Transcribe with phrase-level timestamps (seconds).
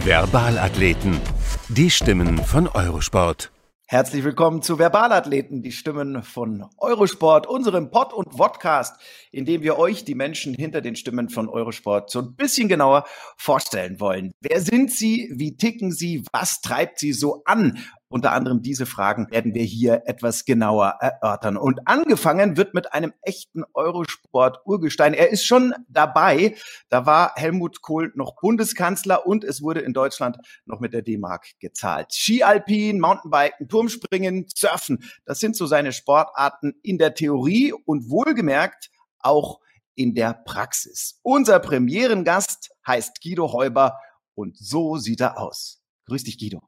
[0.00, 1.20] Verbalathleten.
[1.68, 3.50] Die Stimmen von Eurosport.
[3.88, 9.00] Herzlich willkommen zu Verbalathleten, die Stimmen von Eurosport, unserem Pod und Vodcast,
[9.32, 13.06] in dem wir euch, die Menschen hinter den Stimmen von Eurosport, so ein bisschen genauer
[13.38, 14.30] vorstellen wollen.
[14.40, 15.32] Wer sind sie?
[15.34, 16.22] Wie ticken sie?
[16.32, 17.78] Was treibt sie so an?
[18.10, 21.58] Unter anderem diese Fragen werden wir hier etwas genauer erörtern.
[21.58, 25.12] Und angefangen wird mit einem echten Eurosport-Urgestein.
[25.12, 26.56] Er ist schon dabei.
[26.88, 31.48] Da war Helmut Kohl noch Bundeskanzler und es wurde in Deutschland noch mit der D-Mark
[31.60, 32.14] gezahlt.
[32.14, 39.60] Ski-Alpin, Mountainbiken, Turmspringen, Surfen, das sind so seine Sportarten in der Theorie und wohlgemerkt auch
[39.94, 41.18] in der Praxis.
[41.22, 43.98] Unser Premierengast heißt Guido Heuber
[44.34, 45.82] und so sieht er aus.
[46.06, 46.62] Grüß dich, Guido.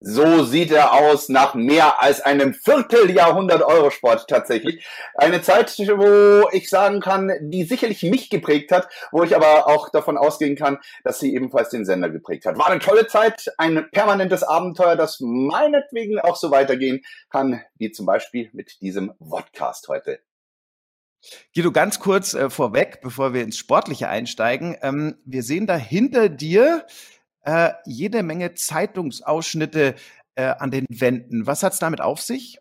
[0.00, 4.86] So sieht er aus nach mehr als einem Vierteljahrhundert Eurosport tatsächlich.
[5.14, 9.88] Eine Zeit, wo ich sagen kann, die sicherlich mich geprägt hat, wo ich aber auch
[9.88, 12.58] davon ausgehen kann, dass sie ebenfalls den Sender geprägt hat.
[12.58, 18.04] War eine tolle Zeit, ein permanentes Abenteuer, das meinetwegen auch so weitergehen kann, wie zum
[18.04, 20.20] Beispiel mit diesem Podcast heute.
[21.54, 24.76] Guido, ganz kurz äh, vorweg, bevor wir ins Sportliche einsteigen.
[24.82, 26.86] Ähm, wir sehen da hinter dir
[27.46, 29.94] äh, jede Menge Zeitungsausschnitte
[30.34, 31.46] äh, an den Wänden.
[31.46, 32.58] Was hat es damit auf sich?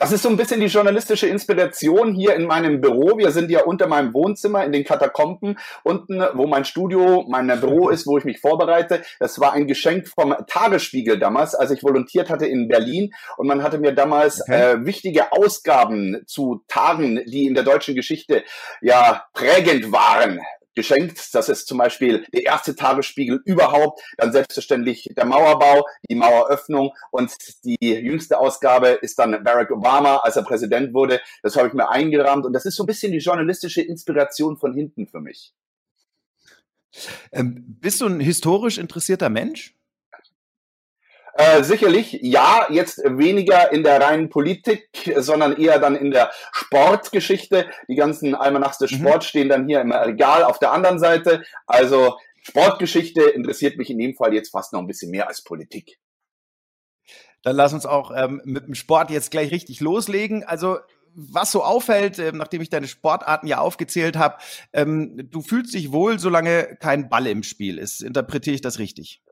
[0.00, 3.18] Das ist so ein bisschen die journalistische Inspiration hier in meinem Büro.
[3.18, 7.90] Wir sind ja unter meinem Wohnzimmer in den Katakomben unten, wo mein Studio, mein Büro
[7.90, 9.02] ist, wo ich mich vorbereite.
[9.18, 13.12] Das war ein Geschenk vom Tagesspiegel damals, als ich volontiert hatte in Berlin.
[13.36, 14.72] Und man hatte mir damals okay.
[14.72, 18.42] äh, wichtige Ausgaben zu Tagen, die in der deutschen Geschichte
[18.80, 20.40] ja prägend waren,
[20.80, 21.34] geschenkt.
[21.34, 27.32] Das ist zum Beispiel der erste Tagesspiegel überhaupt, dann selbstverständlich der Mauerbau, die Maueröffnung und
[27.64, 31.20] die jüngste Ausgabe ist dann Barack Obama, als er Präsident wurde.
[31.42, 34.72] Das habe ich mir eingerahmt und das ist so ein bisschen die journalistische Inspiration von
[34.72, 35.52] hinten für mich.
[37.30, 39.74] Ähm, bist du ein historisch interessierter Mensch?
[41.40, 47.66] Äh, sicherlich, ja, jetzt weniger in der reinen Politik, sondern eher dann in der Sportgeschichte.
[47.88, 48.96] Die ganzen Almanachs des mhm.
[48.96, 51.42] Sports stehen dann hier im Regal auf der anderen Seite.
[51.66, 55.98] Also Sportgeschichte interessiert mich in dem Fall jetzt fast noch ein bisschen mehr als Politik.
[57.42, 60.44] Dann lass uns auch ähm, mit dem Sport jetzt gleich richtig loslegen.
[60.44, 60.76] Also
[61.14, 64.36] was so auffällt, äh, nachdem ich deine Sportarten ja aufgezählt habe,
[64.74, 68.02] ähm, du fühlst dich wohl, solange kein Ball im Spiel ist.
[68.02, 69.22] Interpretiere ich das richtig?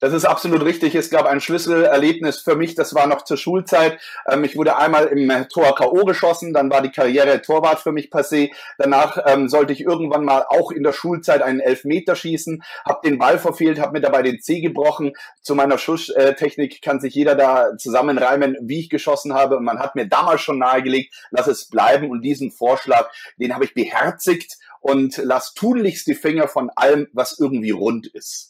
[0.00, 0.94] Das ist absolut richtig.
[0.94, 4.00] Es gab ein Schlüsselerlebnis für mich, das war noch zur Schulzeit.
[4.26, 6.06] Ähm, ich wurde einmal im Tor K.O.
[6.06, 8.50] geschossen, dann war die Karriere Torwart für mich passé.
[8.78, 13.18] Danach ähm, sollte ich irgendwann mal auch in der Schulzeit einen Elfmeter schießen, habe den
[13.18, 15.12] Ball verfehlt, habe mir dabei den Zeh gebrochen.
[15.42, 19.58] Zu meiner Schusstechnik kann sich jeder da zusammenreimen, wie ich geschossen habe.
[19.58, 22.10] Und man hat mir damals schon nahegelegt, lass es bleiben.
[22.10, 27.38] Und diesen Vorschlag, den habe ich beherzigt und lass tunlichst die Finger von allem, was
[27.38, 28.49] irgendwie rund ist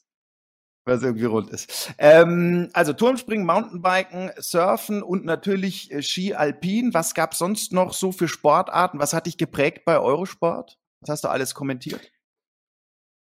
[0.85, 1.93] was irgendwie rund ist.
[1.99, 6.95] Ähm, also Turmspringen, Mountainbiken, Surfen und natürlich äh, Ski Alpin.
[6.95, 8.99] Was gab sonst noch so für Sportarten?
[8.99, 10.79] Was hat dich geprägt bei Eurosport?
[11.01, 12.11] Was hast du alles kommentiert?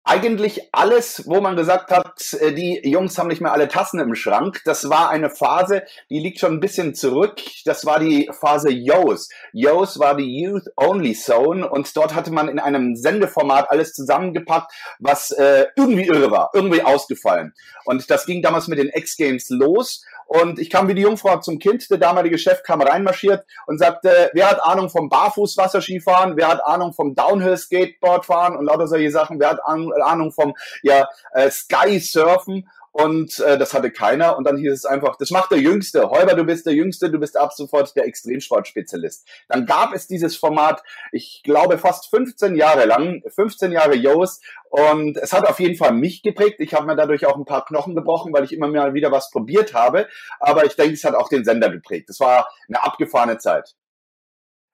[0.07, 4.15] Eigentlich alles, wo man gesagt hat, äh, die Jungs haben nicht mehr alle Tassen im
[4.15, 4.61] Schrank.
[4.63, 7.41] Das war eine Phase, die liegt schon ein bisschen zurück.
[7.65, 9.29] Das war die Phase Yos.
[9.51, 14.71] Yos war die Youth Only Zone und dort hatte man in einem Sendeformat alles zusammengepackt,
[14.99, 17.53] was äh, irgendwie irre war, irgendwie ausgefallen.
[17.83, 21.57] Und das ging damals mit den X-Games los und ich kam wie die Jungfrau zum
[21.57, 21.89] Kind.
[21.89, 26.35] Der damalige Chef kam reinmarschiert und sagte, wer hat Ahnung vom Barfußwasserskifahren?
[26.35, 29.39] Wer hat Ahnung vom Downhill-Skateboardfahren und lauter solche Sachen?
[29.39, 29.93] Wer hat Ahnung
[30.31, 30.53] vom
[30.83, 32.67] ja, äh, Sky-Surfen?
[32.97, 34.37] und äh, das hatte keiner.
[34.37, 36.09] Und dann hieß es einfach, das macht der Jüngste.
[36.09, 39.27] Heuber, du bist der Jüngste, du bist ab sofort der Extremsportspezialist.
[39.49, 44.43] Dann gab es dieses Format, ich glaube, fast 15 Jahre lang, 15 Jahre Yoast.
[44.69, 46.59] Und es hat auf jeden Fall mich geprägt.
[46.59, 49.29] Ich habe mir dadurch auch ein paar Knochen gebrochen, weil ich immer mal wieder was
[49.29, 50.07] probiert habe.
[50.39, 52.09] Aber ich denke, es hat auch den Sender geprägt.
[52.09, 53.75] Das war eine abgefahrene Zeit.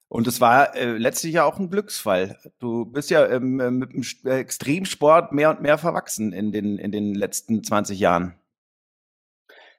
[0.08, 2.38] Und es war äh, letztlich ja auch ein Glücksfall.
[2.58, 6.78] Du bist ja ähm, äh, mit dem äh, Extremsport mehr und mehr verwachsen in den,
[6.78, 8.34] in den letzten 20 Jahren.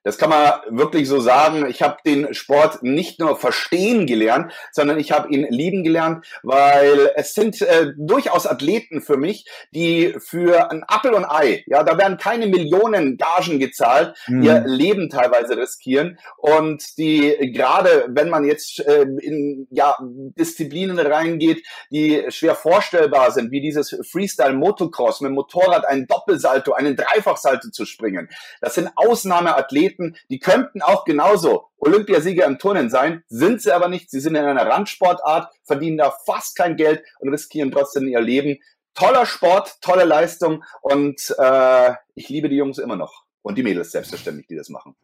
[0.05, 1.65] Das kann man wirklich so sagen.
[1.67, 7.11] Ich habe den Sport nicht nur verstehen gelernt, sondern ich habe ihn lieben gelernt, weil
[7.15, 11.97] es sind äh, durchaus Athleten für mich, die für ein Appel und Ei, ja, da
[11.97, 14.43] werden keine Millionen Gagen gezahlt, mhm.
[14.43, 21.65] ihr Leben teilweise riskieren und die gerade, wenn man jetzt äh, in ja Disziplinen reingeht,
[21.89, 27.71] die schwer vorstellbar sind, wie dieses Freestyle Motocross mit dem Motorrad einen Doppelsalto, einen Dreifachsalto
[27.71, 28.29] zu springen.
[28.61, 29.94] Das sind Ausnahmeathleten,
[30.29, 34.09] die könnten auch genauso Olympiasieger im Turnen sein, sind sie aber nicht.
[34.09, 38.59] Sie sind in einer Randsportart, verdienen da fast kein Geld und riskieren trotzdem ihr Leben.
[38.93, 43.25] Toller Sport, tolle Leistung und äh, ich liebe die Jungs immer noch.
[43.41, 44.95] Und die Mädels selbstverständlich, die das machen.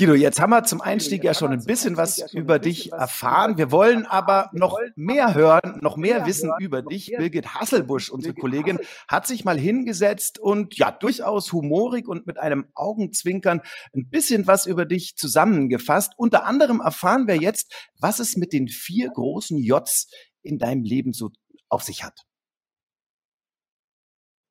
[0.00, 3.58] Guido, jetzt haben wir zum Einstieg ja schon ein bisschen was über dich erfahren.
[3.58, 7.12] Wir wollen aber noch mehr hören, noch mehr wissen über dich.
[7.14, 12.64] Birgit Hasselbusch, unsere Kollegin, hat sich mal hingesetzt und ja, durchaus humorig und mit einem
[12.72, 13.60] Augenzwinkern
[13.94, 16.14] ein bisschen was über dich zusammengefasst.
[16.16, 20.08] Unter anderem erfahren wir jetzt, was es mit den vier großen Js
[20.40, 21.28] in deinem Leben so
[21.68, 22.24] auf sich hat.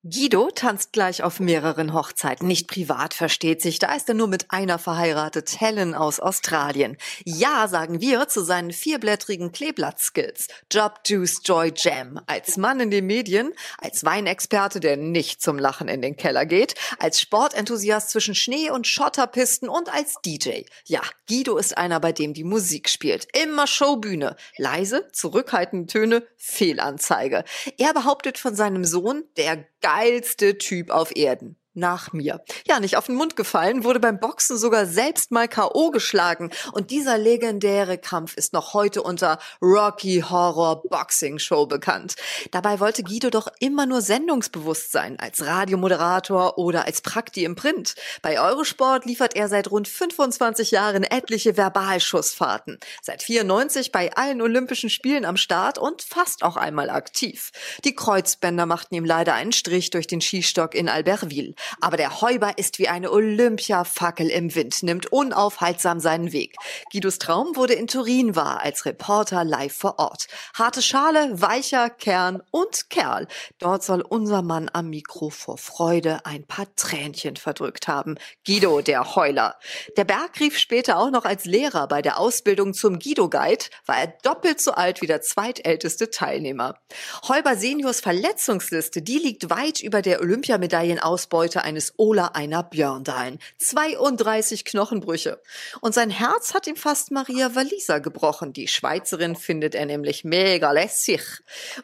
[0.05, 2.47] Guido tanzt gleich auf mehreren Hochzeiten.
[2.47, 3.79] Nicht privat, versteht sich.
[3.79, 6.95] Da ist er nur mit einer verheiratet, Helen aus Australien.
[7.25, 10.47] Ja, sagen wir zu seinen vierblättrigen Kleeblatt-Skills.
[10.71, 12.21] Job, Juice, Joy, Jam.
[12.27, 16.75] Als Mann in den Medien, als Weinexperte, der nicht zum Lachen in den Keller geht,
[16.99, 20.61] als Sportenthusiast zwischen Schnee- und Schotterpisten und als DJ.
[20.85, 23.27] Ja, Guido ist einer, bei dem die Musik spielt.
[23.37, 24.37] Immer Showbühne.
[24.55, 27.43] Leise, zurückhaltende Töne, Fehlanzeige.
[27.77, 32.43] Er behauptet von seinem Sohn, der geilste Typ auf Erden nach mir.
[32.67, 35.91] Ja, nicht auf den Mund gefallen, wurde beim Boxen sogar selbst mal K.O.
[35.91, 36.51] geschlagen.
[36.71, 42.15] Und dieser legendäre Kampf ist noch heute unter Rocky Horror Boxing Show bekannt.
[42.51, 47.95] Dabei wollte Guido doch immer nur sendungsbewusst sein, als Radiomoderator oder als Prakti im Print.
[48.21, 52.79] Bei Eurosport liefert er seit rund 25 Jahren etliche Verbalschussfahrten.
[53.01, 57.51] Seit 94 bei allen Olympischen Spielen am Start und fast auch einmal aktiv.
[57.83, 61.53] Die Kreuzbänder machten ihm leider einen Strich durch den Skistock in Albertville.
[61.81, 66.55] Aber der Heuber ist wie eine Olympiafackel im Wind, nimmt unaufhaltsam seinen Weg.
[66.91, 70.27] Guidos Traum wurde in Turin wahr, als Reporter live vor Ort.
[70.53, 73.27] Harte Schale, weicher Kern und Kerl.
[73.59, 78.15] Dort soll unser Mann am Mikro vor Freude ein paar Tränchen verdrückt haben.
[78.45, 79.55] Guido, der Heuler.
[79.97, 84.07] Der Berg rief später auch noch als Lehrer bei der Ausbildung zum Guido-Guide, war er
[84.23, 86.79] doppelt so alt wie der zweitälteste Teilnehmer.
[87.27, 93.39] Heuber Seniors Verletzungsliste, die liegt weit über der Olympiamedaillenausbeute Ausbeute eines Ola einer Björndalen.
[93.57, 95.41] 32 Knochenbrüche.
[95.81, 98.53] Und sein Herz hat ihm fast Maria Walliser gebrochen.
[98.53, 101.21] Die Schweizerin findet er nämlich mega lässig.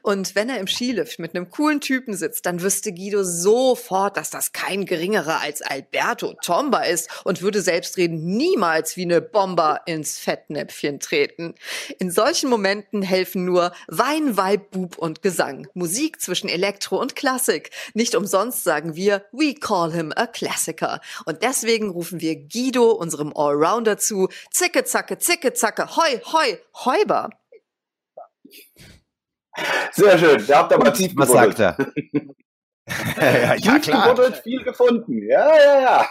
[0.04, 4.30] Und wenn er im Skilift mit einem coolen Typen sitzt, dann wüsste Guido sofort, dass
[4.30, 10.20] das kein geringerer als Alberto Tomba ist und würde selbstredend niemals wie eine Bomber ins
[10.20, 11.56] Fettnäpfchen treten.
[11.98, 15.68] In solchen Momenten helfen nur Wein, Weib, Bub und Gesang.
[15.74, 17.72] Musik zwischen Elektro und Klassik.
[17.96, 21.02] Nicht umsonst sagen wir, we call him a Klassiker.
[21.26, 24.30] Und deswegen rufen wir Guido, unserem Allrounder, zu.
[24.52, 27.30] Zicke, zacke, zicke, zacke, hoi, hoi, heuber.
[29.92, 31.78] Sehr schön, da habt ihr mal tief Was sagt er?
[33.20, 34.34] ja, ja, klar.
[34.44, 35.24] viel gefunden.
[35.28, 36.10] Ja, ja, ja.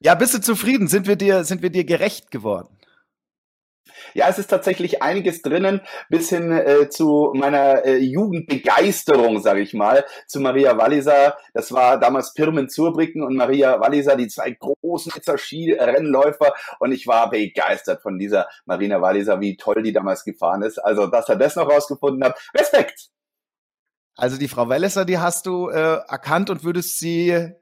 [0.00, 0.88] ja, bist du zufrieden?
[0.88, 2.78] Sind wir dir, sind wir dir gerecht geworden?
[4.14, 9.74] Ja, es ist tatsächlich einiges drinnen, bis hin äh, zu meiner äh, Jugendbegeisterung, sage ich
[9.74, 11.36] mal, zu Maria Walliser.
[11.54, 16.54] Das war damals Pirmen Zurbrücken und Maria Walliser, die zwei großen Skirennläufer.
[16.78, 20.78] Und ich war begeistert von dieser Marina Walliser, wie toll die damals gefahren ist.
[20.78, 22.38] Also, dass er das noch rausgefunden hat.
[22.56, 23.08] Respekt!
[24.16, 27.54] Also die Frau Walliser, die hast du äh, erkannt und würdest sie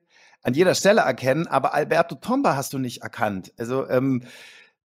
[0.43, 3.53] an jeder Stelle erkennen, aber Alberto Tomba hast du nicht erkannt.
[3.59, 4.25] Also ähm,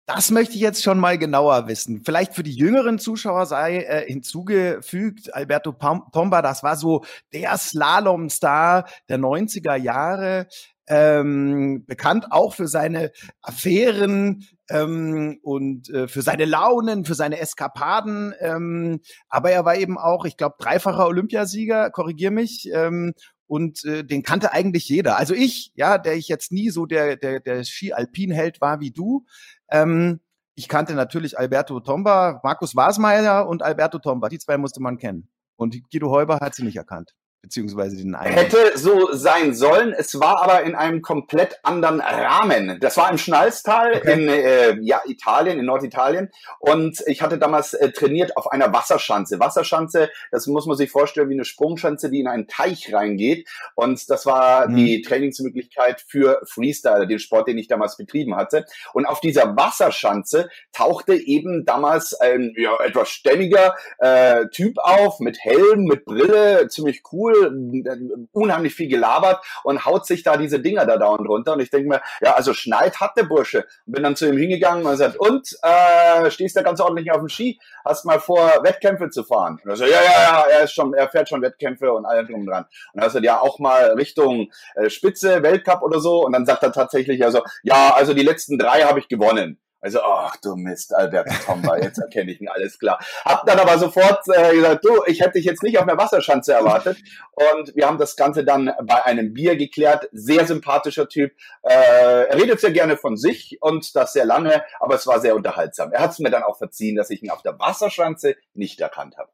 [0.10, 2.02] das möchte ich jetzt schon mal genauer wissen.
[2.04, 8.90] Vielleicht für die jüngeren Zuschauer sei äh, hinzugefügt, Alberto Tomba, das war so der Slalomstar
[9.08, 10.48] der 90er Jahre,
[10.88, 13.12] ähm, bekannt auch für seine
[13.44, 18.34] Affären ähm, und äh, für seine Launen, für seine Eskapaden.
[18.40, 23.14] Ähm, aber er war eben auch, ich glaube, dreifacher Olympiasieger, korrigier mich, ähm,
[23.50, 25.18] und äh, den kannte eigentlich jeder.
[25.18, 29.26] Also ich, ja, der ich jetzt nie so der der der Ski-Alpin-Held war wie du,
[29.70, 30.20] ähm,
[30.56, 34.30] ich kannte natürlich Alberto Tomba, Markus Wasmeier und Alberto Tomba.
[34.30, 35.30] Die zwei musste man kennen.
[35.56, 37.16] Und Guido Heuber hat sie nicht erkannt.
[37.42, 38.34] Beziehungsweise den einen.
[38.34, 39.94] Hätte so sein sollen.
[39.94, 42.80] Es war aber in einem komplett anderen Rahmen.
[42.82, 44.14] Das war im Schnalztal okay.
[44.14, 46.30] in äh, ja, Italien, in Norditalien.
[46.60, 49.40] Und ich hatte damals äh, trainiert auf einer Wasserschanze.
[49.40, 53.48] Wasserschanze, das muss man sich vorstellen wie eine Sprungschanze, die in einen Teich reingeht.
[53.76, 54.76] Und das war mhm.
[54.76, 58.66] die Trainingsmöglichkeit für Freestyle, den Sport, den ich damals betrieben hatte.
[58.94, 65.40] Und auf dieser Wasserschanze tauchte eben damals ein ja, etwas stämmiger äh, Typ auf mit
[65.40, 70.86] Helm, mit Brille, ziemlich cool cool, unheimlich viel gelabert und haut sich da diese Dinger
[70.86, 71.54] da dauernd runter.
[71.54, 73.66] Und ich denke mir, ja, also Schneid hat der Bursche.
[73.86, 77.30] Bin dann zu ihm hingegangen und sagt, und, äh, stehst du ganz ordentlich auf dem
[77.30, 77.60] Ski?
[77.86, 79.60] Hast mal vor, Wettkämpfe zu fahren?
[79.64, 82.28] Und er so, ja, ja, ja, er ist schon, er fährt schon Wettkämpfe und allem
[82.28, 82.66] drum dran.
[82.94, 86.26] Und er sagt, ja, auch mal Richtung äh, Spitze, Weltcup oder so.
[86.26, 89.60] Und dann sagt er tatsächlich, also, ja, also die letzten drei habe ich gewonnen.
[89.82, 93.00] Also, ach du Mist, Albert Tomba, jetzt erkenne ich ihn, alles klar.
[93.24, 96.54] Hab dann aber sofort äh, gesagt, du, ich hätte dich jetzt nicht auf einer Wasserschanze
[96.54, 96.98] erwartet.
[97.32, 100.10] Und wir haben das Ganze dann bei einem Bier geklärt.
[100.12, 101.32] Sehr sympathischer Typ.
[101.64, 105.36] Äh, er redet sehr gerne von sich und das sehr lange, aber es war sehr
[105.36, 105.94] unterhaltsam.
[105.94, 109.18] Er hat es mir dann auch verziehen, dass ich ihn auf der Wasserschanze nicht erkannt
[109.18, 109.32] habe.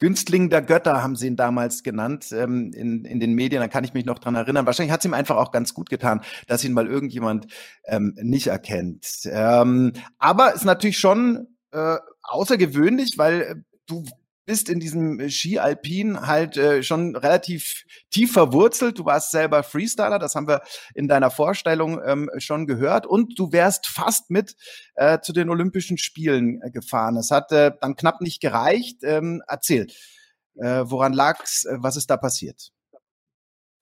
[0.00, 3.60] Günstling der Götter haben sie ihn damals genannt ähm, in, in den Medien.
[3.60, 4.66] Da kann ich mich noch dran erinnern.
[4.66, 7.46] Wahrscheinlich hat es ihm einfach auch ganz gut getan, dass ihn mal irgendjemand
[7.84, 9.06] ähm, nicht erkennt.
[9.24, 13.54] Ähm, aber ist natürlich schon äh, außergewöhnlich, weil äh,
[13.86, 14.04] du
[14.48, 18.98] bist in diesem äh, Ski Alpin halt äh, schon relativ tief verwurzelt.
[18.98, 20.62] Du warst selber Freestyler, das haben wir
[20.94, 23.06] in deiner Vorstellung ähm, schon gehört.
[23.06, 24.56] Und du wärst fast mit
[24.94, 27.18] äh, zu den Olympischen Spielen äh, gefahren.
[27.18, 29.04] Es hat äh, dann knapp nicht gereicht.
[29.04, 29.86] Ähm, erzähl,
[30.56, 31.66] äh, woran lag's?
[31.66, 32.72] Äh, was ist da passiert?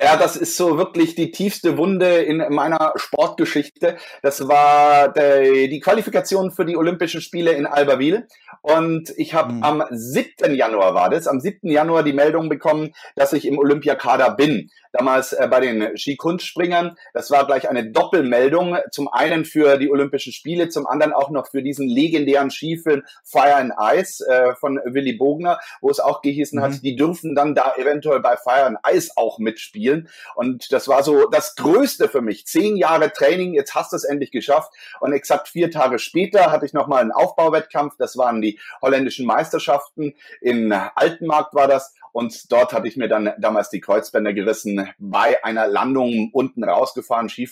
[0.01, 3.97] Ja, das ist so wirklich die tiefste Wunde in meiner Sportgeschichte.
[4.23, 8.27] Das war die Qualifikation für die Olympischen Spiele in Albertville.
[8.61, 9.63] Und ich habe mhm.
[9.63, 10.55] am 7.
[10.55, 11.71] Januar war das, am 7.
[11.71, 16.97] Januar die Meldung bekommen, dass ich im Olympiakader bin damals äh, bei den Skikunstspringern.
[17.13, 18.77] Das war gleich eine Doppelmeldung.
[18.91, 23.57] Zum einen für die Olympischen Spiele, zum anderen auch noch für diesen legendären Skifilm Fire
[23.57, 26.63] and Ice äh, von Willy Bogner, wo es auch gehießen mhm.
[26.63, 29.86] hat, die dürfen dann da eventuell bei Fire and Ice auch mitspielen.
[30.35, 32.47] Und das war so das Größte für mich.
[32.47, 34.73] Zehn Jahre Training, jetzt hast du es endlich geschafft.
[35.01, 37.95] Und exakt vier Tage später hatte ich nochmal einen Aufbauwettkampf.
[37.99, 40.15] Das waren die holländischen Meisterschaften.
[40.41, 41.95] In Altenmarkt war das.
[42.17, 47.29] Und dort hatte ich mir dann damals die Kreuzbänder gerissen, bei einer Landung unten rausgefahren,
[47.29, 47.47] Ski.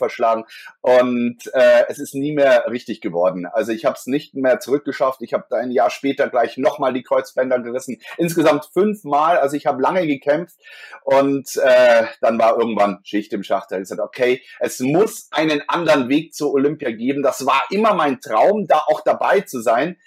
[0.80, 3.44] Und äh, es ist nie mehr richtig geworden.
[3.44, 5.20] Also ich habe es nicht mehr zurückgeschafft.
[5.20, 7.98] Ich habe da ein Jahr später gleich nochmal die Kreuzbänder gerissen.
[8.16, 9.36] Insgesamt fünfmal.
[9.36, 10.56] Also ich habe lange gekämpft.
[11.02, 13.70] Und äh, dann war irgendwann Schicht im Schacht.
[13.70, 17.22] Da ich gesagt, okay, es muss einen anderen Weg zur Olympia geben.
[17.22, 19.98] Das war immer mein Traum, da auch dabei zu sein.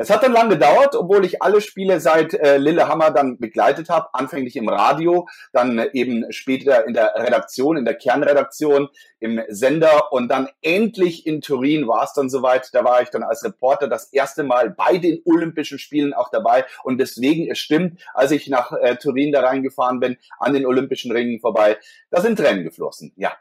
[0.00, 4.08] Es hat dann lang gedauert, obwohl ich alle Spiele seit äh, Lillehammer dann begleitet habe,
[4.14, 8.88] anfänglich im Radio, dann äh, eben später in der Redaktion, in der Kernredaktion,
[9.18, 12.70] im Sender und dann endlich in Turin war es dann soweit.
[12.72, 16.64] Da war ich dann als Reporter das erste Mal bei den Olympischen Spielen auch dabei
[16.82, 21.12] und deswegen, es stimmt, als ich nach äh, Turin da reingefahren bin, an den Olympischen
[21.12, 21.76] Ringen vorbei,
[22.08, 23.36] da sind Tränen geflossen, ja.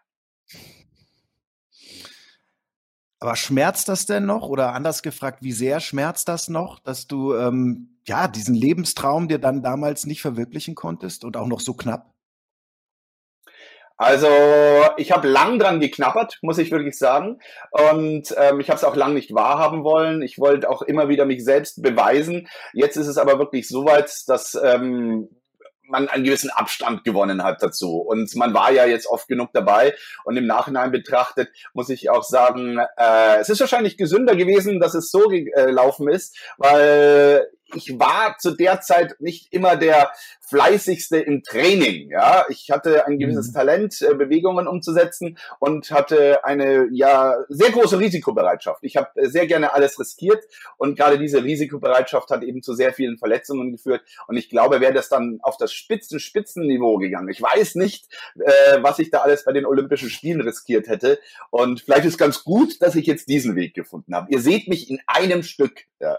[3.20, 4.48] Aber schmerzt das denn noch?
[4.48, 9.40] Oder anders gefragt, wie sehr schmerzt das noch, dass du ähm, ja diesen Lebenstraum dir
[9.40, 12.14] dann damals nicht verwirklichen konntest und auch noch so knapp?
[13.98, 14.30] Also
[14.96, 17.40] ich habe lang dran geknappert, muss ich wirklich sagen.
[17.72, 20.22] Und ähm, ich habe es auch lang nicht wahrhaben wollen.
[20.22, 22.48] Ich wollte auch immer wieder mich selbst beweisen.
[22.72, 25.28] Jetzt ist es aber wirklich so weit, dass ähm,
[25.90, 27.98] man einen gewissen Abstand gewonnen hat dazu.
[27.98, 29.94] Und man war ja jetzt oft genug dabei.
[30.24, 34.94] Und im Nachhinein betrachtet muss ich auch sagen, äh, es ist wahrscheinlich gesünder gewesen, dass
[34.94, 40.12] es so gelaufen ist, weil ich war zu der Zeit nicht immer der
[40.42, 42.10] fleißigste im Training.
[42.10, 43.54] Ja, ich hatte ein gewisses mhm.
[43.54, 48.80] Talent, äh, Bewegungen umzusetzen und hatte eine ja sehr große Risikobereitschaft.
[48.84, 50.44] Ich habe äh, sehr gerne alles riskiert
[50.78, 54.02] und gerade diese Risikobereitschaft hat eben zu sehr vielen Verletzungen geführt.
[54.28, 57.30] Und ich glaube, wäre das dann auf das Spitzen Spitzenniveau gegangen.
[57.30, 58.08] Ich weiß nicht,
[58.40, 61.20] äh, was ich da alles bei den Olympischen Spielen riskiert hätte.
[61.52, 64.32] Und vielleicht ist ganz gut, dass ich jetzt diesen Weg gefunden habe.
[64.32, 65.82] Ihr seht mich in einem Stück.
[66.00, 66.18] Ja.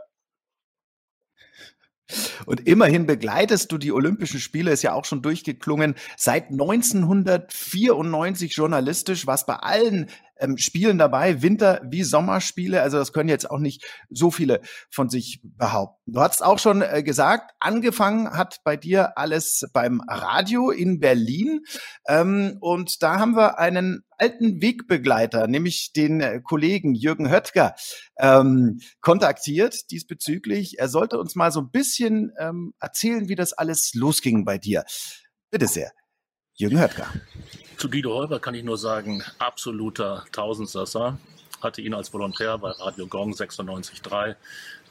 [2.46, 9.26] Und immerhin begleitest du die Olympischen Spiele, ist ja auch schon durchgeklungen, seit 1994 journalistisch,
[9.26, 10.08] was bei allen
[10.40, 12.82] ähm, Spielen dabei, Winter- wie Sommerspiele.
[12.82, 16.12] Also das können jetzt auch nicht so viele von sich behaupten.
[16.12, 21.61] Du hast auch schon äh, gesagt, angefangen hat bei dir alles beim Radio in Berlin.
[22.09, 27.75] Ähm, und da haben wir einen alten Wegbegleiter, nämlich den äh, Kollegen Jürgen Höttger,
[28.18, 30.78] ähm, kontaktiert diesbezüglich.
[30.78, 34.85] Er sollte uns mal so ein bisschen ähm, erzählen, wie das alles losging bei dir.
[35.50, 35.92] Bitte sehr.
[36.54, 37.06] Jürgen Höttger.
[37.80, 41.18] Zu Guido Heuber kann ich nur sagen, absoluter Tausendsasser.
[41.62, 44.37] Hatte ihn als Volontär bei Radio Gong 96.3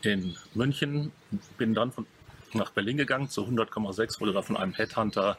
[0.01, 1.11] in München.
[1.59, 2.07] Bin dann von,
[2.53, 5.37] nach Berlin gegangen zu 100,6, wurde da von einem Headhunter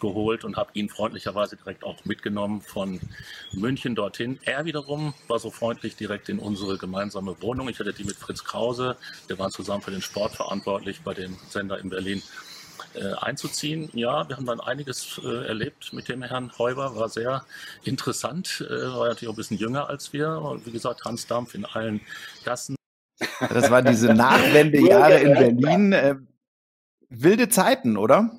[0.00, 3.00] geholt und habe ihn freundlicherweise direkt auch mitgenommen von
[3.50, 4.38] München dorthin.
[4.44, 7.68] Er wiederum war so freundlich direkt in unsere gemeinsame Wohnung.
[7.68, 11.36] Ich hatte die mit Fritz Krause, wir waren zusammen für den Sport verantwortlich bei dem
[11.48, 12.22] Sender in Berlin
[12.94, 13.90] äh, einzuziehen.
[13.94, 17.44] Ja, wir haben dann einiges äh, erlebt mit dem Herrn Heuber, war sehr
[17.84, 20.30] interessant, äh, war natürlich auch ein bisschen jünger als wir.
[20.30, 22.00] Und wie gesagt, Hans Dampf in allen
[22.44, 22.76] Gassen.
[23.40, 25.92] Das waren diese Nachwendejahre in Berlin.
[25.92, 26.16] Äh,
[27.08, 28.30] wilde Zeiten, oder?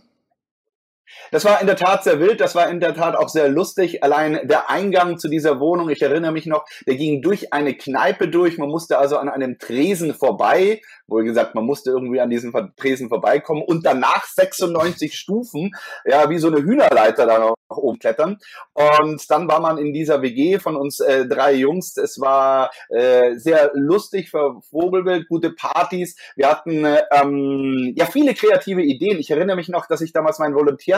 [1.32, 4.04] Das war in der Tat sehr wild, das war in der Tat auch sehr lustig.
[4.04, 8.28] Allein der Eingang zu dieser Wohnung, ich erinnere mich noch, der ging durch eine Kneipe
[8.28, 8.58] durch.
[8.58, 13.10] Man musste also an einem Tresen vorbei, wohl gesagt, man musste irgendwie an diesem Tresen
[13.10, 15.72] vorbeikommen und danach 96 Stufen,
[16.06, 18.38] ja, wie so eine Hühnerleiter da noch oben klettern.
[18.74, 21.98] Und dann war man in dieser WG von uns äh, drei Jungs.
[21.98, 26.16] Es war äh, sehr lustig für Vogelbild, gute Partys.
[26.36, 29.20] Wir hatten ähm, ja viele kreative Ideen.
[29.20, 30.54] Ich erinnere mich noch, dass ich damals mein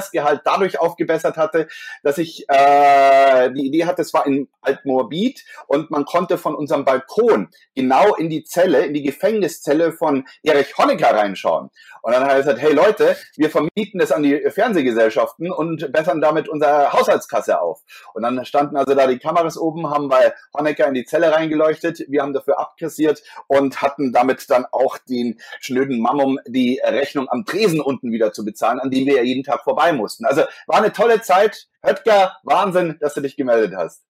[0.05, 1.67] Volontärsgehalt dadurch aufgebessert hatte,
[2.03, 6.85] dass ich äh, die Idee hatte, es war in Altmorbid und man konnte von unserem
[6.85, 11.69] Balkon genau in die Zelle, in die Gefängniszelle von Erich Honecker reinschauen.
[12.01, 16.21] Und dann hat er gesagt, hey Leute, wir vermieten das an die Fernsehgesellschaften und bessern
[16.21, 17.81] damit unsere Haushaltskasse auf.
[18.13, 22.05] Und dann standen also da die Kameras oben, haben bei Honecker in die Zelle reingeleuchtet,
[22.07, 27.45] wir haben dafür abkassiert und hatten damit dann auch den schnöden Mammum die Rechnung am
[27.45, 30.25] Tresen unten wieder zu bezahlen, an dem wir ja jeden Tag vorbei mussten.
[30.25, 31.68] Also war eine tolle Zeit.
[31.86, 34.04] Höttger, Wahnsinn, dass du dich gemeldet hast.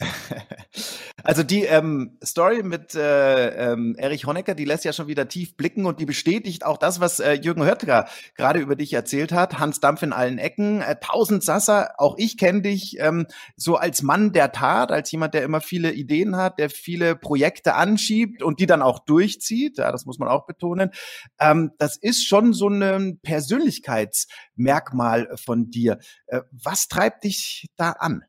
[1.24, 5.56] Also die ähm, Story mit äh, ähm, Erich Honecker, die lässt ja schon wieder tief
[5.56, 9.58] blicken und die bestätigt auch das, was äh, Jürgen Höttger gerade über dich erzählt hat.
[9.58, 13.26] Hans Dampf in allen Ecken, äh, tausend Sasser, auch ich kenne dich ähm,
[13.56, 17.74] so als Mann der Tat, als jemand, der immer viele Ideen hat, der viele Projekte
[17.74, 19.78] anschiebt und die dann auch durchzieht.
[19.78, 20.90] Ja, das muss man auch betonen.
[21.38, 25.98] Ähm, das ist schon so ein Persönlichkeitsmerkmal von dir.
[26.26, 28.24] Äh, was treibt dich da an?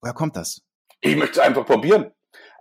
[0.00, 0.65] Woher kommt das?
[1.06, 2.10] Ich möchte es einfach probieren.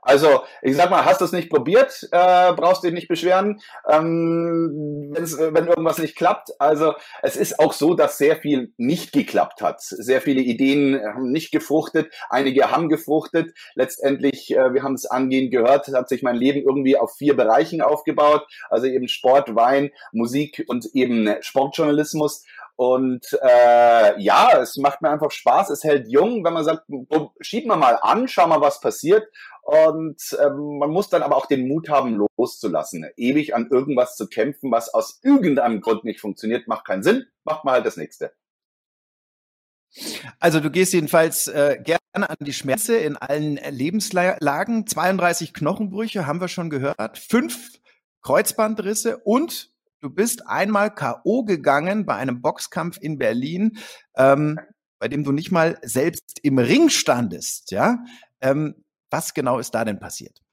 [0.06, 3.60] Also, ich sag mal, hast du es nicht probiert, äh, brauchst dich nicht beschweren,
[3.90, 6.52] ähm, wenn irgendwas nicht klappt.
[6.60, 6.93] Also,
[7.24, 9.82] es ist auch so, dass sehr viel nicht geklappt hat.
[9.82, 13.58] Sehr viele Ideen haben nicht gefruchtet, einige haben gefruchtet.
[13.74, 17.82] Letztendlich, äh, wir haben es angehend gehört, hat sich mein Leben irgendwie auf vier Bereichen
[17.82, 18.46] aufgebaut.
[18.69, 22.43] Also eben Sport, Wein, Musik und eben Sportjournalismus.
[22.78, 26.84] Und äh, ja, es macht mir einfach Spaß, es hält jung, wenn man sagt,
[27.40, 29.26] schieben wir mal an, schauen wir, was passiert.
[29.62, 33.10] Und ähm, man muss dann aber auch den Mut haben, loszulassen.
[33.16, 37.64] Ewig an irgendwas zu kämpfen, was aus irgendeinem Grund nicht funktioniert, macht keinen Sinn, macht
[37.64, 38.34] man halt das nächste.
[40.40, 44.86] Also du gehst jedenfalls äh, gerne an die Schmerze in allen Lebenslagen.
[44.86, 47.80] 32 Knochenbrüche haben wir schon gehört, fünf
[48.22, 51.43] Kreuzbandrisse und du bist einmal K.O.
[51.43, 53.77] gegangen bei einem Boxkampf in Berlin,
[54.15, 54.60] ähm,
[54.99, 57.71] bei dem du nicht mal selbst im Ring standest.
[57.71, 58.03] Ja,
[58.41, 60.44] ähm, was genau ist da denn passiert?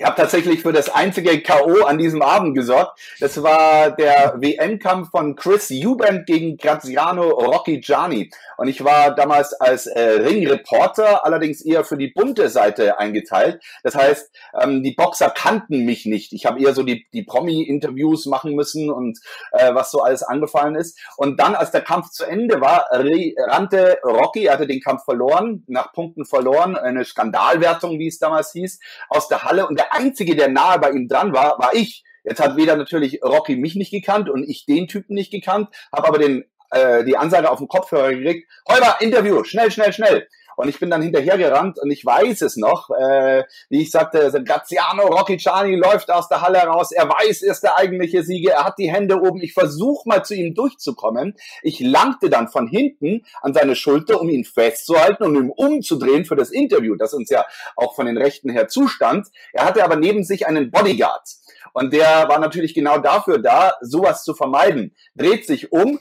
[0.00, 1.84] Ich habe tatsächlich für das einzige K.O.
[1.84, 2.98] an diesem Abend gesorgt.
[3.20, 8.30] Das war der WM-Kampf von Chris Eubank gegen Graziano Rocchigiani.
[8.56, 13.62] Und ich war damals als äh, Ringreporter, allerdings eher für die bunte Seite eingeteilt.
[13.82, 16.32] Das heißt, ähm, die Boxer kannten mich nicht.
[16.32, 19.18] Ich habe eher so die, die Promi-Interviews machen müssen und
[19.52, 20.98] äh, was so alles angefallen ist.
[21.18, 25.62] Und dann, als der Kampf zu Ende war, rannte Rocky, er hatte den Kampf verloren,
[25.66, 29.66] nach Punkten verloren, eine Skandalwertung, wie es damals hieß, aus der Halle.
[29.66, 32.04] Und der Einzige, der nahe bei ihm dran war, war ich.
[32.24, 36.08] Jetzt hat weder natürlich Rocky mich nicht gekannt und ich den Typen nicht gekannt, habe
[36.08, 40.28] aber den äh, die Ansage auf den Kopfhörer gekriegt, Holger, Interview, schnell, schnell, schnell.
[40.56, 45.06] Und ich bin dann hinterhergerannt und ich weiß es noch, äh, wie ich sagte, Graziano
[45.06, 48.78] Rocchiciani läuft aus der Halle raus, er weiß, er ist der eigentliche Sieger, er hat
[48.78, 51.34] die Hände oben, ich versuche mal zu ihm durchzukommen.
[51.62, 56.36] Ich langte dann von hinten an seine Schulter, um ihn festzuhalten und ihn umzudrehen für
[56.36, 57.44] das Interview, das uns ja
[57.76, 59.28] auch von den Rechten her zustand.
[59.52, 61.28] Er hatte aber neben sich einen Bodyguard.
[61.72, 64.94] Und der war natürlich genau dafür da, sowas zu vermeiden.
[65.14, 66.00] Dreht sich um,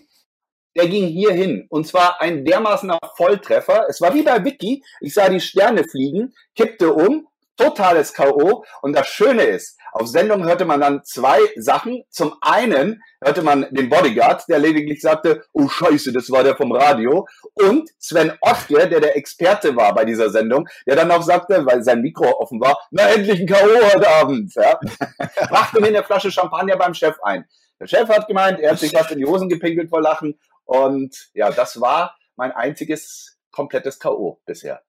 [0.80, 1.68] der ging hier hin.
[1.70, 3.86] Und zwar ein dermaßener Volltreffer.
[3.89, 4.82] Es war wie bei Vicky.
[5.02, 8.63] Ich sah die Sterne fliegen, kippte um, totales K.O.
[8.82, 12.04] Und das Schöne ist, auf Sendung hörte man dann zwei Sachen.
[12.10, 16.72] Zum einen hörte man den Bodyguard, der lediglich sagte, oh Scheiße, das war der vom
[16.72, 17.28] Radio.
[17.56, 21.84] Und Sven Ottke, der der Experte war bei dieser Sendung, der dann auch sagte, weil
[21.84, 23.94] sein Mikro offen war, na endlich ein K.O.
[23.94, 24.54] heute Abend.
[24.56, 24.80] Ja.
[25.50, 27.46] Brachte mir eine Flasche Champagner beim Chef ein.
[27.80, 30.38] Der Chef hat gemeint, er hat sich fast in die Hosen gepinkelt vor Lachen.
[30.70, 34.40] Und ja, das war mein einziges komplettes K.O.
[34.46, 34.84] bisher.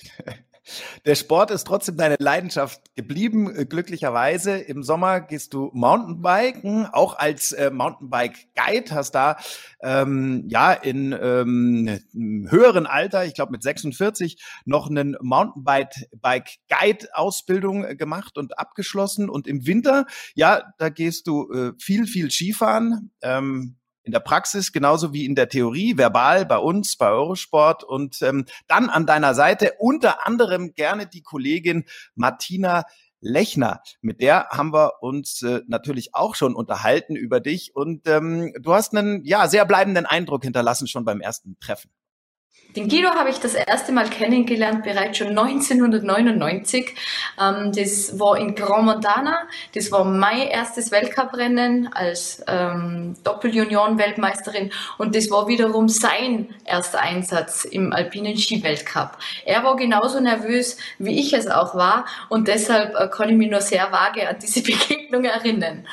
[1.06, 4.58] Der Sport ist trotzdem deine Leidenschaft geblieben, äh, glücklicherweise.
[4.58, 9.36] Im Sommer gehst du Mountainbiken, auch als äh, Mountainbike-Guide, hast da
[9.80, 12.00] ähm, ja in ähm,
[12.48, 19.30] höheren Alter, ich glaube mit 46, noch einen Mountainbike-Guide-Ausbildung gemacht und abgeschlossen.
[19.30, 23.12] Und im Winter, ja, da gehst du äh, viel, viel Skifahren.
[23.22, 28.22] Ähm, in der Praxis genauso wie in der Theorie, verbal bei uns, bei Eurosport und
[28.22, 31.84] ähm, dann an deiner Seite unter anderem gerne die Kollegin
[32.14, 32.84] Martina
[33.20, 33.82] Lechner.
[34.00, 38.72] Mit der haben wir uns äh, natürlich auch schon unterhalten über dich und ähm, du
[38.72, 41.90] hast einen ja sehr bleibenden Eindruck hinterlassen schon beim ersten Treffen.
[42.76, 46.94] Den Guido habe ich das erste Mal kennengelernt, bereits schon 1999.
[47.40, 49.42] Ähm, das war in Grand Montana.
[49.74, 57.64] Das war mein erstes Weltcuprennen als ähm, Doppeljunioren-Weltmeisterin und das war wiederum sein erster Einsatz
[57.64, 59.18] im alpinen Ski-Weltcup.
[59.44, 63.50] Er war genauso nervös, wie ich es auch war und deshalb äh, kann ich mich
[63.50, 65.86] nur sehr vage an diese Begegnung erinnern.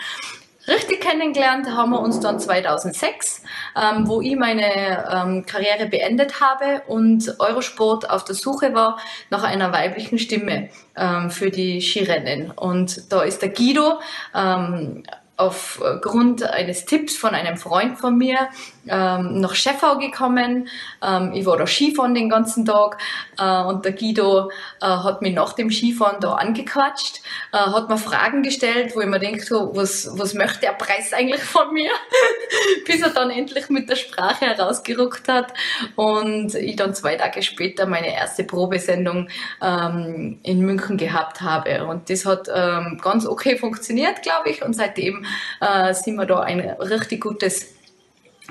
[0.67, 3.41] Richtig kennengelernt haben wir uns dann 2006,
[3.81, 8.99] ähm, wo ich meine ähm, Karriere beendet habe und Eurosport auf der Suche war
[9.29, 12.51] nach einer weiblichen Stimme ähm, für die Skirennen.
[12.51, 13.99] Und da ist der Guido
[14.35, 15.03] ähm,
[15.37, 18.49] aufgrund eines Tipps von einem Freund von mir
[18.89, 20.67] ähm, nach Schäffau gekommen.
[21.01, 22.97] Ähm, ich war da Skifahren den ganzen Tag
[23.37, 24.49] äh, und der Guido
[24.81, 27.21] äh, hat mich nach dem Skifahren da angequatscht,
[27.53, 31.13] äh, hat mir Fragen gestellt, wo ich mir denke, so, was, was möchte der Preis
[31.13, 31.91] eigentlich von mir?
[32.85, 35.53] Bis er dann endlich mit der Sprache herausgerückt hat
[35.95, 39.29] und ich dann zwei Tage später meine erste Probesendung
[39.61, 41.85] ähm, in München gehabt habe.
[41.85, 44.63] Und das hat ähm, ganz okay funktioniert, glaube ich.
[44.63, 45.25] Und seitdem
[45.61, 47.76] äh, sind wir da ein richtig gutes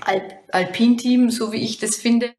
[0.04, 2.32] Alp Alpin-Team, so wie ich das finde.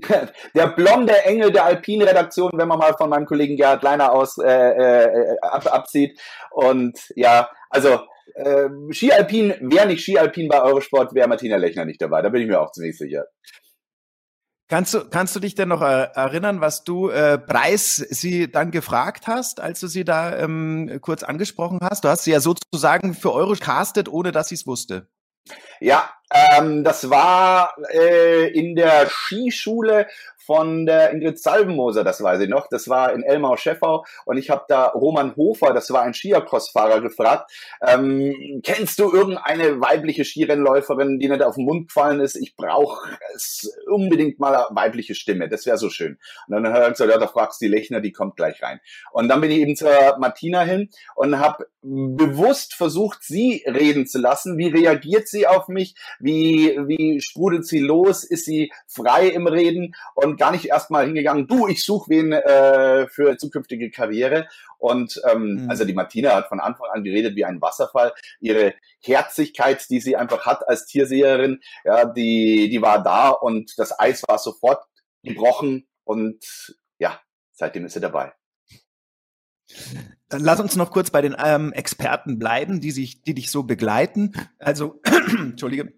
[0.55, 4.47] Der blonde Engel der Alpin-Redaktion, wenn man mal von meinem Kollegen Gerhard Leiner aus äh,
[4.47, 6.19] äh, ab, abzieht.
[6.51, 7.99] Und ja, also
[8.35, 12.21] äh, Ski-Alpin, wäre nicht Ski-Alpin bei Eurosport, wäre Martina Lechner nicht dabei.
[12.21, 13.25] Da bin ich mir auch ziemlich sicher.
[14.69, 18.71] Kannst du, kannst du dich denn noch äh, erinnern, was du äh, Preis sie dann
[18.71, 22.03] gefragt hast, als du sie da ähm, kurz angesprochen hast?
[22.03, 25.07] Du hast sie ja sozusagen für Euro castet, ohne dass sie es wusste.
[25.79, 30.07] Ja, ähm, das war äh, in der Skischule
[30.47, 32.67] von der Ingrid Salvenmoser, das weiß ich noch.
[32.69, 37.51] Das war in Elmau-Scheffau und ich habe da Roman Hofer, das war ein Skiercross-Fahrer, gefragt,
[37.85, 42.37] ähm, kennst du irgendeine weibliche Skirennläuferin, die nicht auf den Mund gefallen ist?
[42.37, 43.17] Ich brauche
[43.87, 46.17] unbedingt mal eine weibliche Stimme, das wäre so schön.
[46.47, 48.79] Und dann hat er gesagt, ja, da fragst du die Lechner, die kommt gleich rein.
[49.11, 54.19] Und dann bin ich eben zur Martina hin und habe bewusst versucht, sie reden zu
[54.19, 54.57] lassen.
[54.57, 55.95] Wie reagiert sie auf mich?
[56.19, 58.23] Wie, wie sprudelt sie los?
[58.23, 59.93] Ist sie frei im Reden?
[60.15, 64.47] Und gar nicht erstmal hingegangen, du, ich suche wen äh, für zukünftige Karriere.
[64.77, 65.69] Und ähm, mhm.
[65.69, 68.13] also die Martina hat von Anfang an geredet wie ein Wasserfall.
[68.39, 73.99] Ihre Herzlichkeit, die sie einfach hat als Tierseherin, ja, die, die war da und das
[73.99, 74.83] Eis war sofort
[75.23, 77.19] gebrochen und ja,
[77.51, 78.33] seitdem ist sie dabei.
[80.29, 83.63] Dann lass uns noch kurz bei den ähm, Experten bleiben, die sich, die dich so
[83.63, 84.33] begleiten.
[84.59, 85.01] Also,
[85.37, 85.93] Entschuldige,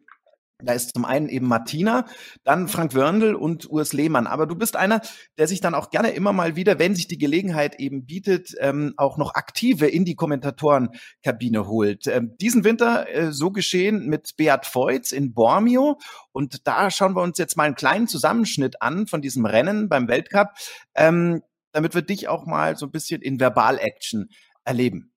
[0.62, 2.06] da ist zum einen eben Martina,
[2.44, 4.28] dann Frank Wörndl und Urs Lehmann.
[4.28, 5.02] Aber du bist einer,
[5.38, 8.94] der sich dann auch gerne immer mal wieder, wenn sich die Gelegenheit eben bietet, ähm,
[8.98, 12.08] auch noch aktive in die Kommentatorenkabine holt.
[12.08, 15.98] Ähm, diesen Winter äh, so geschehen mit Beat Feutz in Bormio.
[16.34, 20.10] Und da schauen wir uns jetzt mal einen kleinen Zusammenschnitt an von diesem Rennen beim
[20.10, 20.50] Weltcup,
[20.94, 21.42] ähm,
[21.72, 24.30] damit wir dich auch mal so ein bisschen in Verbal-Action
[24.66, 25.09] erleben.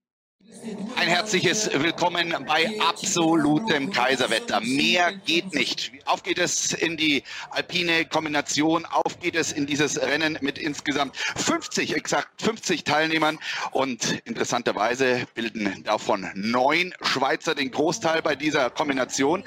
[0.96, 4.60] Ein herzliches Willkommen bei absolutem Kaiserwetter.
[4.60, 5.92] Mehr geht nicht.
[6.04, 11.16] Auf geht es in die alpine Kombination, auf geht es in dieses Rennen mit insgesamt
[11.16, 13.38] 50, exakt 50 Teilnehmern.
[13.70, 19.44] Und interessanterweise bilden davon neun Schweizer den Großteil bei dieser Kombination.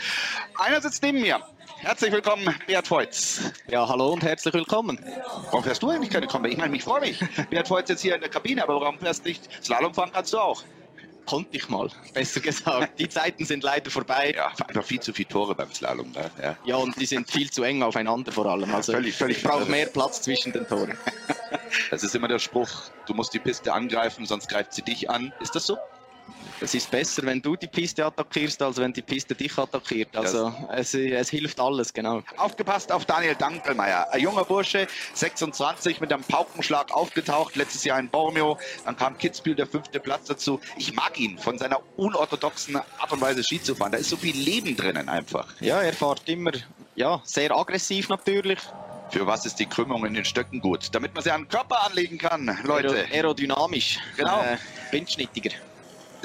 [0.57, 1.39] Einer sitzt neben mir.
[1.77, 3.51] Herzlich willkommen, Beat Feutz.
[3.67, 4.97] Ja, hallo und herzlich willkommen.
[5.45, 6.49] Warum fährst du eigentlich keine Kombi?
[6.49, 7.19] Ich meine, ich freue mich.
[7.49, 10.33] Beat Feutz jetzt hier in der Kabine, aber warum fährst du nicht Slalom fahren kannst
[10.33, 10.63] du auch?
[11.25, 12.99] Konnte ich mal, besser gesagt.
[12.99, 14.33] Die Zeiten sind leider vorbei.
[14.35, 16.11] Ja, einfach viel zu viele Tore beim Slalom.
[16.11, 16.31] Ne?
[16.41, 16.57] Ja.
[16.65, 18.73] ja, und die sind viel zu eng aufeinander vor allem.
[18.73, 20.97] Also völlig, völlig ich brauche mehr Platz zwischen den Toren.
[21.89, 22.69] Das ist immer der Spruch,
[23.07, 25.33] du musst die Piste angreifen, sonst greift sie dich an.
[25.39, 25.77] Ist das so?
[26.61, 30.15] Es ist besser, wenn du die Piste attackierst, als wenn die Piste dich attackiert.
[30.15, 32.21] Also es, es, hilft alles, genau.
[32.37, 34.07] Aufgepasst auf Daniel Dankelmeier.
[34.11, 38.57] Ein junger Bursche, 26, mit einem Paukenschlag aufgetaucht, letztes Jahr in Bormio.
[38.85, 40.61] Dann kam Kitzbühel, der fünfte Platz dazu.
[40.77, 43.91] Ich mag ihn von seiner unorthodoxen Art und Weise Ski zu fahren.
[43.91, 45.47] Da ist so viel Leben drinnen einfach.
[45.59, 46.51] Ja, er fährt immer
[46.95, 48.59] ja, sehr aggressiv natürlich.
[49.11, 50.89] Für was ist die Krümmung in den Stöcken gut?
[50.93, 53.05] Damit man sie an den Körper anlegen kann, Leute.
[53.11, 53.99] Aerodynamisch.
[54.17, 54.41] Genau.
[54.41, 54.57] Äh,
[54.91, 55.51] windschnittiger.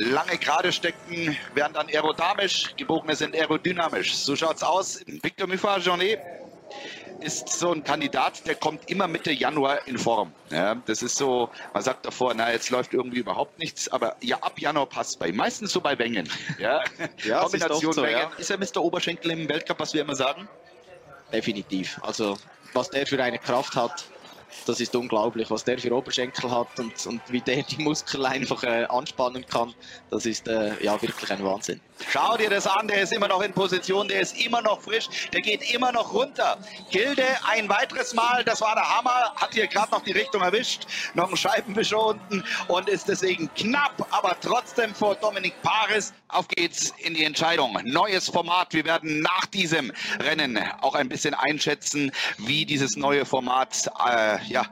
[0.00, 4.16] Lange gerade Stecken werden dann aerodynamisch, gebogene sind aerodynamisch.
[4.16, 5.00] So schaut's aus.
[5.06, 6.18] Victor Muffat-Journet
[7.20, 10.32] ist so ein Kandidat, der kommt immer Mitte Januar in Form.
[10.50, 14.38] Ja, das ist so, man sagt davor, na, jetzt läuft irgendwie überhaupt nichts, aber ja,
[14.38, 15.36] ab Januar passt bei ihm.
[15.36, 16.28] Meistens so bei Wengen.
[16.58, 16.82] Ja,
[17.24, 18.18] ja Kombination ist so, Wengen.
[18.18, 18.32] Ja.
[18.38, 18.82] Ist er Mr.
[18.82, 20.48] Oberschenkel im Weltcup, was wir immer sagen?
[21.30, 22.00] Definitiv.
[22.02, 22.38] Also,
[22.72, 24.04] was der für eine Kraft hat,
[24.66, 28.62] das ist unglaublich, was der für Oberschenkel hat und, und wie der die Muskeln einfach
[28.62, 29.74] äh, anspannen kann.
[30.10, 31.80] Das ist äh, ja wirklich ein Wahnsinn.
[32.08, 35.08] Schau dir das an, der ist immer noch in Position, der ist immer noch frisch,
[35.32, 36.58] der geht immer noch runter.
[36.90, 40.86] Gilde ein weiteres Mal, das war der Hammer, hat hier gerade noch die Richtung erwischt,
[41.14, 46.12] noch ein Scheibenwischer unten und ist deswegen knapp, aber trotzdem vor Dominik Paris.
[46.32, 47.78] Auf geht's in die Entscheidung.
[47.84, 48.72] Neues Format.
[48.72, 54.66] Wir werden nach diesem Rennen auch ein bisschen einschätzen, wie dieses neue Format äh, ja,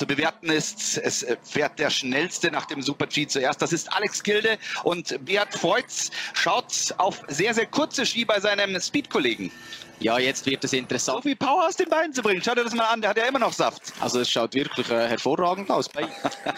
[0.00, 0.96] zu bewerten ist.
[0.96, 3.60] Es fährt der schnellste nach dem Super-G zuerst.
[3.60, 8.80] Das ist Alex Gilde und Beat Freutz schaut auf sehr, sehr kurze Ski bei seinem
[8.80, 9.52] Speed-Kollegen.
[9.98, 11.18] Ja, jetzt wird es interessant.
[11.18, 12.40] So viel Power aus den Beinen zu bringen.
[12.42, 13.92] Schau dir das mal an, der hat ja immer noch Saft.
[14.00, 15.90] Also es schaut wirklich äh, hervorragend aus.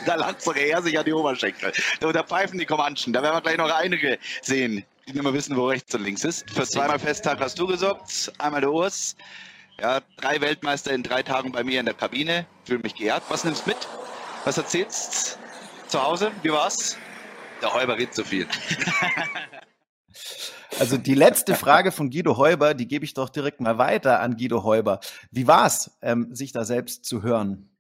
[0.07, 1.72] da langt sogar er sich an die Oberschenkel.
[1.98, 3.12] Da, da pfeifen die Comanchen.
[3.12, 6.22] Da werden wir gleich noch einige sehen, die nicht mehr wissen, wo rechts und links
[6.22, 6.48] ist.
[6.48, 9.16] Für zweimal Festtag hast du gesorgt, einmal der Urs.
[9.83, 12.47] Ja, drei Weltmeister in drei Tagen bei mir in der Kabine.
[12.64, 13.25] Fühle mich geehrt.
[13.29, 13.88] Was nimmst du mit?
[14.45, 15.38] Was erzählst
[15.83, 16.31] du zu Hause?
[16.42, 16.97] Wie war's?
[17.61, 18.47] Der Heuber redet zu viel.
[20.79, 24.37] Also die letzte Frage von Guido Heuber, die gebe ich doch direkt mal weiter an
[24.37, 25.01] Guido Heuber.
[25.31, 27.71] Wie war's, ähm, sich da selbst zu hören?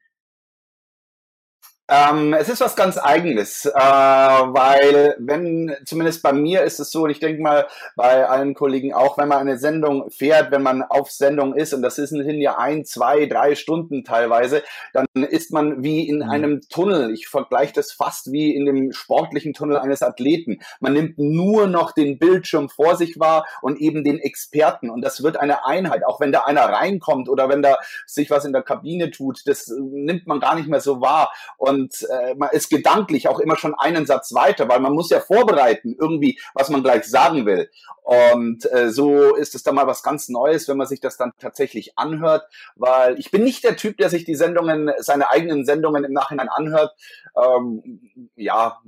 [1.94, 7.02] Ähm, es ist was ganz Eigenes, äh, weil wenn, zumindest bei mir ist es so,
[7.02, 10.82] und ich denke mal bei allen Kollegen auch, wenn man eine Sendung fährt, wenn man
[10.82, 14.62] auf Sendung ist, und das sind ja ein, zwei, drei Stunden teilweise,
[14.94, 16.30] dann ist man wie in mhm.
[16.30, 17.12] einem Tunnel.
[17.12, 20.60] Ich vergleiche das fast wie in dem sportlichen Tunnel eines Athleten.
[20.80, 24.88] Man nimmt nur noch den Bildschirm vor sich wahr und eben den Experten.
[24.88, 27.76] Und das wird eine Einheit, auch wenn da einer reinkommt oder wenn da
[28.06, 31.30] sich was in der Kabine tut, das nimmt man gar nicht mehr so wahr.
[31.58, 35.10] Und und äh, man ist gedanklich auch immer schon einen Satz weiter, weil man muss
[35.10, 37.70] ja vorbereiten irgendwie, was man gleich sagen will.
[38.02, 41.32] Und äh, so ist es dann mal was ganz Neues, wenn man sich das dann
[41.38, 42.44] tatsächlich anhört,
[42.76, 46.48] weil ich bin nicht der Typ, der sich die Sendungen, seine eigenen Sendungen im Nachhinein
[46.48, 46.94] anhört.
[47.36, 48.80] Ähm, ja,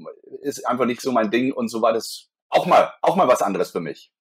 [0.43, 3.43] ist einfach nicht so mein Ding und so war das auch mal, auch mal was
[3.43, 4.13] anderes für mich.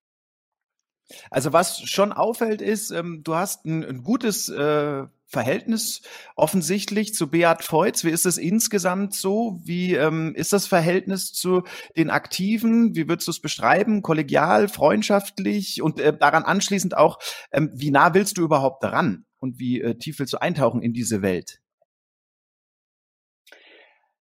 [1.29, 6.01] Also was schon auffällt ist, ähm, du hast ein, ein gutes äh, Verhältnis
[6.35, 8.03] offensichtlich zu Beat Feutz.
[8.03, 9.59] Wie ist es insgesamt so?
[9.63, 11.63] Wie ähm, ist das Verhältnis zu
[11.97, 12.95] den Aktiven?
[12.95, 14.03] Wie würdest du es beschreiben?
[14.03, 17.19] Kollegial, freundschaftlich und äh, daran anschließend auch,
[17.51, 19.25] ähm, wie nah willst du überhaupt daran?
[19.39, 21.62] Und wie äh, tief willst du eintauchen in diese Welt?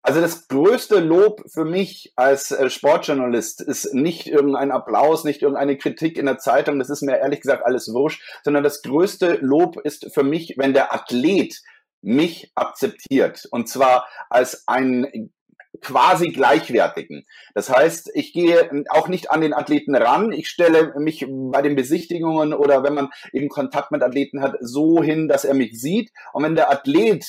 [0.02, 5.78] Also das größte Lob für mich als äh, Sportjournalist ist nicht irgendein Applaus, nicht irgendeine
[5.78, 9.78] Kritik in der Zeitung, das ist mir ehrlich gesagt alles wurscht, sondern das größte Lob
[9.84, 11.62] ist für mich, wenn der Athlet
[12.02, 15.34] mich akzeptiert und zwar als einen
[15.82, 17.26] quasi gleichwertigen.
[17.54, 20.32] Das heißt, ich gehe auch nicht an den Athleten ran.
[20.32, 25.04] Ich stelle mich bei den Besichtigungen oder wenn man eben Kontakt mit Athleten hat, so
[25.04, 26.12] hin, dass er mich sieht.
[26.34, 27.26] Und wenn der Athlet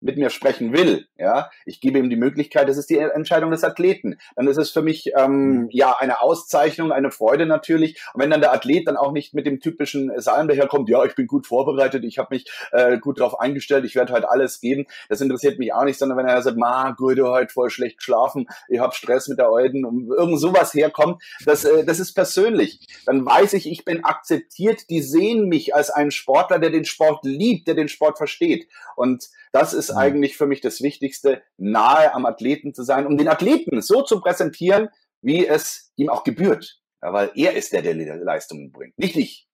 [0.00, 3.64] mit mir sprechen will, ja, ich gebe ihm die Möglichkeit, das ist die Entscheidung des
[3.64, 4.16] Athleten.
[4.34, 5.68] Dann ist es für mich ähm, mhm.
[5.70, 8.00] ja eine Auszeichnung, eine Freude natürlich.
[8.14, 11.14] Und wenn dann der Athlet dann auch nicht mit dem typischen Salm daherkommt, ja, ich
[11.14, 14.86] bin gut vorbereitet, ich habe mich äh, gut darauf eingestellt, ich werde heute alles geben,
[15.08, 17.98] das interessiert mich auch nicht, sondern wenn er sagt, ma, gut, du heute voll schlecht
[17.98, 22.14] geschlafen, ich habe Stress mit der Euden und irgend sowas herkommt, das, äh, das ist
[22.14, 22.80] persönlich.
[23.06, 27.24] Dann weiß ich, ich bin akzeptiert, die sehen mich als einen Sportler, der den Sport
[27.24, 28.68] liebt, der den Sport versteht.
[28.96, 29.98] Und das ist mhm.
[29.98, 34.20] eigentlich für mich das Wichtigste, nahe am Athleten zu sein, um den Athleten so zu
[34.20, 34.88] präsentieren,
[35.22, 36.80] wie es ihm auch gebührt.
[37.02, 39.46] Ja, weil er ist der, der die Leistungen bringt, nicht ich.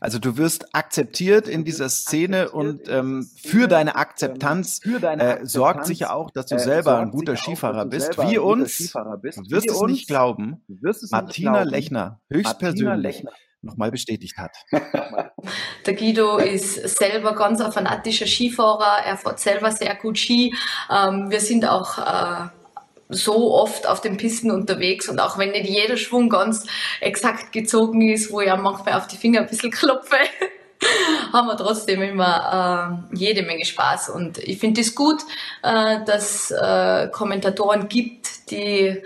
[0.00, 6.14] Also du wirst akzeptiert in dieser Szene und ähm, für deine Akzeptanz äh, sorgt sicher
[6.14, 8.16] auch, dass du äh, selber ein guter Skifahrer bist.
[8.18, 10.64] Wie uns, du wirst es nicht glauben,
[11.10, 13.24] Martina Lechner höchstpersönlich
[13.62, 14.56] nochmal bestätigt hat.
[15.86, 20.54] Der Guido ist selber ganz ein fanatischer Skifahrer, er fährt selber sehr gut Ski.
[20.90, 22.48] Ähm, wir sind auch äh,
[23.08, 26.66] so oft auf den Pisten unterwegs und auch wenn nicht jeder Schwung ganz
[27.00, 30.16] exakt gezogen ist, wo ich auch manchmal auf die Finger ein bisschen klopfe,
[31.32, 34.10] haben wir trotzdem immer äh, jede Menge Spaß.
[34.10, 35.22] Und ich finde es das gut,
[35.62, 39.02] äh, dass äh, Kommentatoren gibt, die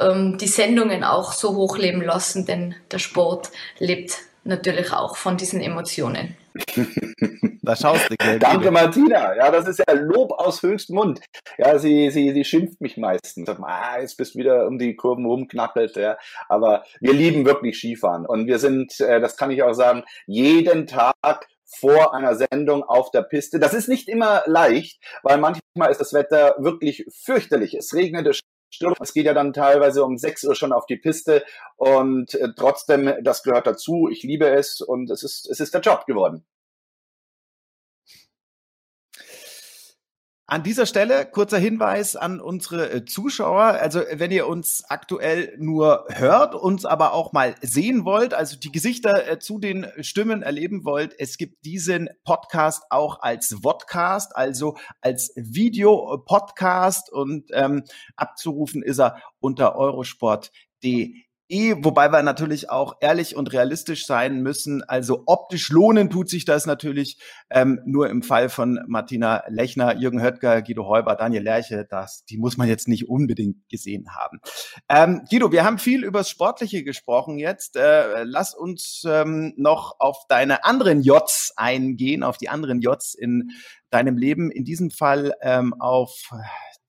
[0.00, 5.60] ähm, die Sendungen auch so hochleben lassen, denn der Sport lebt natürlich auch von diesen
[5.60, 6.36] Emotionen.
[7.62, 8.38] da schaust du, gell?
[8.38, 9.34] Danke, Martina.
[9.34, 11.20] Ja, das ist ja Lob aus höchstem Mund.
[11.58, 13.48] Ja, sie, sie, sie schimpft mich meistens.
[13.48, 15.96] Ah, jetzt bist du wieder um die Kurven rumknackelt.
[15.96, 16.16] Ja.
[16.48, 18.24] Aber wir lieben wirklich Skifahren.
[18.24, 23.10] Und wir sind, äh, das kann ich auch sagen, jeden Tag vor einer Sendung auf
[23.10, 23.58] der Piste.
[23.58, 27.74] Das ist nicht immer leicht, weil manchmal ist das Wetter wirklich fürchterlich.
[27.74, 28.40] Es regnet, es
[28.74, 28.94] Sturm.
[29.00, 31.44] Es geht ja dann teilweise um 6 Uhr schon auf die Piste
[31.76, 34.08] und äh, trotzdem, das gehört dazu.
[34.10, 36.44] Ich liebe es und es ist, es ist der Job geworden.
[40.46, 43.62] An dieser Stelle kurzer Hinweis an unsere äh, Zuschauer.
[43.62, 48.70] Also wenn ihr uns aktuell nur hört, uns aber auch mal sehen wollt, also die
[48.70, 54.76] Gesichter äh, zu den Stimmen erleben wollt, es gibt diesen Podcast auch als Vodcast, also
[55.00, 63.36] als Video-Podcast und ähm, abzurufen ist er unter eurosport.de Eh, wobei wir natürlich auch ehrlich
[63.36, 64.82] und realistisch sein müssen.
[64.82, 67.18] Also optisch lohnen tut sich das natürlich
[67.50, 71.86] ähm, nur im Fall von Martina Lechner, Jürgen Höttger, Guido Heuber, Daniel Lerche.
[71.88, 74.40] Das, die muss man jetzt nicht unbedingt gesehen haben.
[74.88, 77.76] Ähm, Guido, wir haben viel übers Sportliche gesprochen jetzt.
[77.76, 83.50] Äh, lass uns ähm, noch auf deine anderen Jots eingehen, auf die anderen Jots in
[83.94, 84.50] deinem Leben.
[84.50, 86.30] In diesem Fall ähm, auf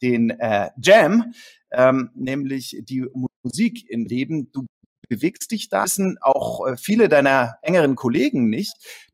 [0.01, 1.33] den äh, Jam,
[1.71, 3.05] ähm, nämlich die
[3.43, 4.51] Musik im Leben.
[4.51, 4.65] Du
[5.07, 8.73] bewegst dich da, wissen auch äh, viele deiner engeren Kollegen nicht.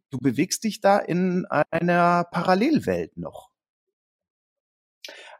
[0.09, 3.50] Du bewegst dich da in einer Parallelwelt noch.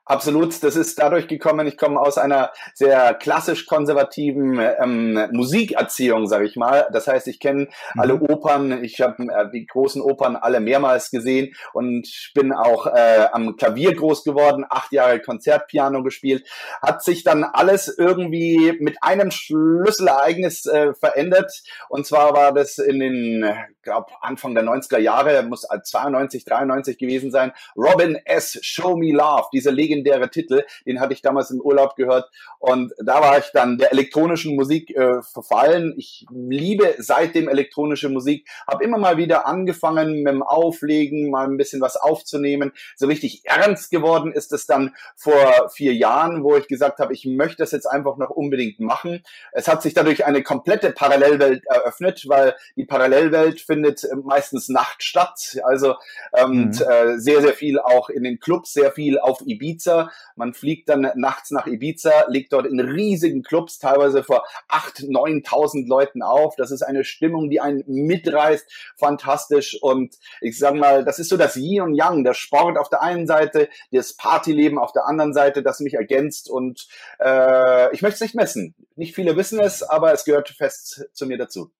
[0.06, 6.46] Absolut, das ist dadurch gekommen, ich komme aus einer sehr klassisch konservativen ähm, Musikerziehung, sage
[6.46, 6.88] ich mal.
[6.92, 8.02] Das heißt, ich kenne mhm.
[8.02, 13.28] alle Opern, ich habe äh, die großen Opern alle mehrmals gesehen und bin auch äh,
[13.32, 16.48] am Klavier groß geworden, acht Jahre Konzertpiano gespielt.
[16.82, 21.54] Hat sich dann alles irgendwie mit einem Schlüsselereignis äh, verändert.
[21.90, 27.30] Und zwar war das in den, glaube Anfang der 90er Jahre, muss 92, 93 gewesen
[27.30, 27.52] sein.
[27.78, 28.58] Robin S.
[28.64, 33.22] Show Me Love, diese legendäre Titel, den hatte ich damals im Urlaub gehört und da
[33.22, 35.94] war ich dann der elektronischen Musik äh, verfallen.
[35.98, 41.58] Ich liebe seitdem elektronische Musik, habe immer mal wieder angefangen mit dem Auflegen, mal ein
[41.58, 42.72] bisschen was aufzunehmen.
[42.96, 47.26] So richtig ernst geworden ist es dann vor vier Jahren, wo ich gesagt habe, ich
[47.26, 49.24] möchte das jetzt einfach noch unbedingt machen.
[49.52, 55.60] Es hat sich dadurch eine komplette Parallelwelt eröffnet, weil die Parallelwelt findet meistens Nacht statt.
[55.64, 55.96] Also
[56.36, 56.72] ähm, mhm.
[56.72, 60.12] äh, sehr, sehr viel auch in den Clubs, sehr viel auf Ibiza Ibiza.
[60.36, 65.88] Man fliegt dann nachts nach Ibiza, legt dort in riesigen Clubs, teilweise vor 8.000, 9.000
[65.88, 66.56] Leuten auf.
[66.56, 69.78] Das ist eine Stimmung, die einen mitreißt, fantastisch.
[69.82, 73.02] Und ich sage mal, das ist so das Yin und Yang, der Sport auf der
[73.02, 76.50] einen Seite, das Partyleben auf der anderen Seite, das mich ergänzt.
[76.50, 76.88] Und
[77.20, 78.76] äh, ich möchte es nicht messen.
[78.96, 81.72] Nicht viele wissen es, aber es gehört fest zu mir dazu.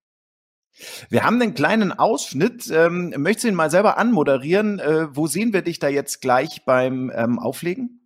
[1.10, 2.70] Wir haben einen kleinen Ausschnitt.
[2.72, 4.80] Ähm, möchtest du ihn mal selber anmoderieren?
[4.80, 8.01] Äh, wo sehen wir dich da jetzt gleich beim ähm, Auflegen?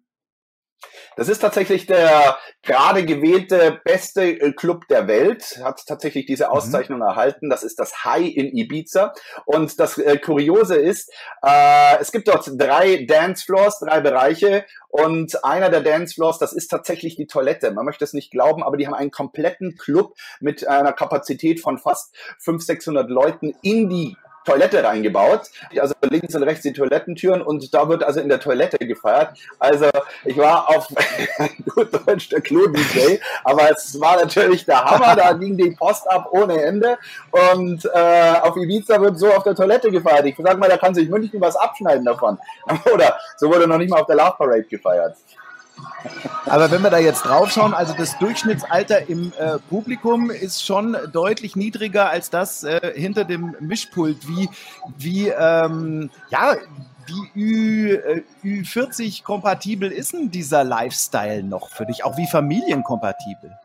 [1.15, 6.51] Das ist tatsächlich der gerade gewählte beste äh, Club der Welt, hat tatsächlich diese mhm.
[6.51, 7.05] Auszeichnung mhm.
[7.05, 7.49] erhalten.
[7.49, 9.13] Das ist das High in Ibiza.
[9.45, 11.11] Und das äh, Kuriose ist,
[11.43, 14.65] äh, es gibt dort drei Dancefloors, drei Bereiche.
[14.89, 17.71] Und einer der Dancefloors, das ist tatsächlich die Toilette.
[17.71, 21.77] Man möchte es nicht glauben, aber die haben einen kompletten Club mit einer Kapazität von
[21.77, 25.41] fast 500, 600 Leuten in die Toilette reingebaut.
[25.79, 29.37] Also links und rechts die Toilettentüren und da wird also in der Toilette gefeiert.
[29.59, 29.89] Also
[30.23, 30.87] ich war auf
[31.75, 36.29] gut Deutsch der Klo-DJ, aber es war natürlich der Hammer, da ging die Post ab
[36.31, 36.97] ohne Ende
[37.31, 40.25] und äh, auf Ibiza wird so auf der Toilette gefeiert.
[40.25, 42.37] Ich sag mal, da kann sich München was abschneiden davon.
[42.93, 45.15] Oder so wurde noch nicht mal auf der Love Parade gefeiert.
[46.45, 50.95] Aber wenn wir da jetzt drauf schauen, also das Durchschnittsalter im äh, Publikum ist schon
[51.11, 54.27] deutlich niedriger als das äh, hinter dem Mischpult.
[54.27, 54.49] Wie,
[54.97, 56.55] wie ähm, ja,
[57.07, 62.03] wie Ü, äh, Ü40 kompatibel ist denn dieser Lifestyle noch für dich?
[62.03, 63.57] Auch wie familienkompatibel?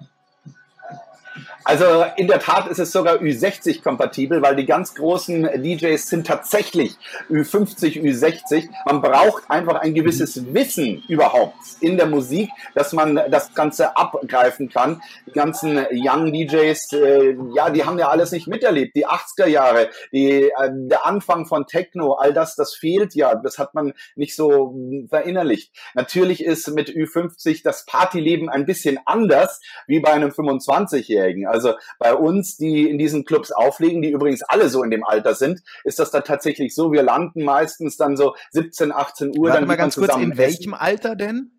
[1.65, 6.27] Also in der Tat ist es sogar Ü60 kompatibel, weil die ganz großen DJs sind
[6.27, 6.97] tatsächlich
[7.29, 8.69] Ü50, Ü60.
[8.87, 14.71] Man braucht einfach ein gewisses Wissen überhaupt in der Musik, dass man das Ganze abgreifen
[14.71, 15.03] kann.
[15.27, 18.97] Die ganzen Young DJs, äh, ja, die haben ja alles nicht miterlebt.
[18.97, 23.35] Die 80er Jahre, die, äh, der Anfang von Techno, all das, das fehlt ja.
[23.35, 24.75] Das hat man nicht so
[25.09, 25.73] verinnerlicht.
[25.95, 31.50] Natürlich ist mit Ü50 das Partyleben ein bisschen anders wie bei einem 25-Jährigen.
[31.51, 35.35] Also bei uns, die in diesen Clubs auflegen, die übrigens alle so in dem Alter
[35.35, 36.93] sind, ist das da tatsächlich so.
[36.93, 39.49] Wir landen meistens dann so 17, 18 Uhr.
[39.49, 41.53] Warte dann mal ganz kurz, in welchem Alter denn?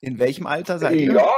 [0.00, 1.14] In welchem Alter seid ihr?
[1.14, 1.32] Ja,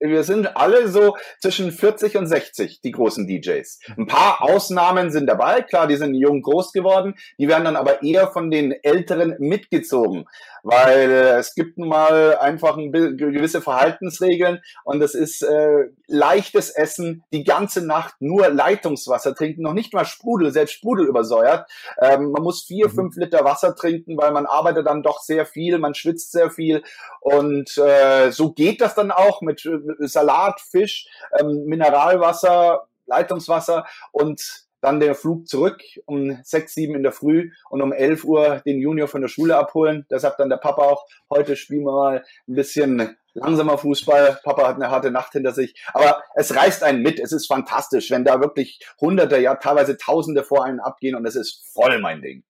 [0.00, 3.80] wir sind alle so zwischen 40 und 60, die großen DJs.
[3.96, 8.02] Ein paar Ausnahmen sind dabei, klar, die sind jung groß geworden, die werden dann aber
[8.02, 10.26] eher von den Älteren mitgezogen,
[10.62, 17.22] weil es gibt nun mal einfach ein, gewisse Verhaltensregeln und das ist äh, leichtes Essen,
[17.32, 21.70] die ganze Nacht nur Leitungswasser trinken, noch nicht mal Sprudel, selbst Sprudel übersäuert.
[22.00, 22.92] Ähm, man muss vier, mhm.
[22.92, 26.82] fünf Liter Wasser trinken, weil man arbeitet dann doch sehr viel, man schwitzt sehr viel
[27.20, 29.68] und äh, so geht das dann auch mit
[29.98, 31.06] Salat, Fisch,
[31.38, 37.82] ähm, Mineralwasser, Leitungswasser und dann der Flug zurück um sechs, sieben in der Früh und
[37.82, 40.06] um elf Uhr den Junior von der Schule abholen.
[40.08, 44.40] Sagt dann der Papa auch, heute spielen wir mal ein bisschen langsamer Fußball.
[44.42, 45.74] Papa hat eine harte Nacht hinter sich.
[45.92, 47.20] Aber es reißt einen mit.
[47.20, 51.36] Es ist fantastisch, wenn da wirklich Hunderte, ja teilweise Tausende vor einen abgehen und es
[51.36, 52.42] ist voll mein Ding.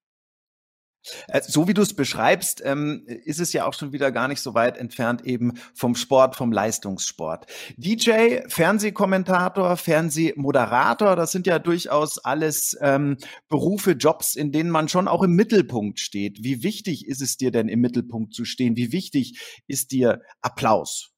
[1.29, 4.41] Äh, so wie du es beschreibst, ähm, ist es ja auch schon wieder gar nicht
[4.41, 7.47] so weit entfernt eben vom Sport, vom Leistungssport.
[7.77, 13.17] DJ, Fernsehkommentator, Fernsehmoderator, das sind ja durchaus alles ähm,
[13.49, 16.43] Berufe, Jobs, in denen man schon auch im Mittelpunkt steht.
[16.43, 18.77] Wie wichtig ist es dir denn im Mittelpunkt zu stehen?
[18.77, 21.10] Wie wichtig ist dir Applaus?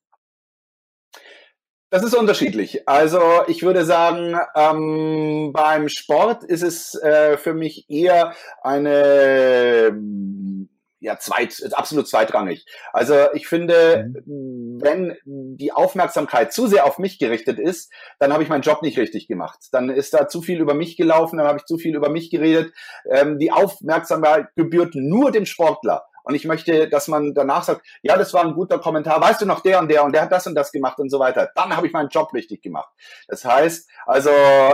[1.92, 2.88] Das ist unterschiedlich.
[2.88, 8.32] Also ich würde sagen, ähm, beim Sport ist es äh, für mich eher
[8.62, 9.94] eine
[11.00, 12.64] ja, zweit, absolut zweitrangig.
[12.94, 14.78] Also ich finde, mhm.
[14.80, 18.96] wenn die Aufmerksamkeit zu sehr auf mich gerichtet ist, dann habe ich meinen Job nicht
[18.96, 19.58] richtig gemacht.
[19.72, 22.30] Dann ist da zu viel über mich gelaufen, dann habe ich zu viel über mich
[22.30, 22.72] geredet.
[23.10, 26.06] Ähm, die Aufmerksamkeit gebührt nur dem Sportler.
[26.24, 29.46] Und ich möchte, dass man danach sagt, ja, das war ein guter Kommentar, weißt du
[29.46, 31.50] noch der und der und der hat das und das gemacht und so weiter.
[31.54, 32.90] Dann habe ich meinen Job richtig gemacht.
[33.28, 34.30] Das heißt, also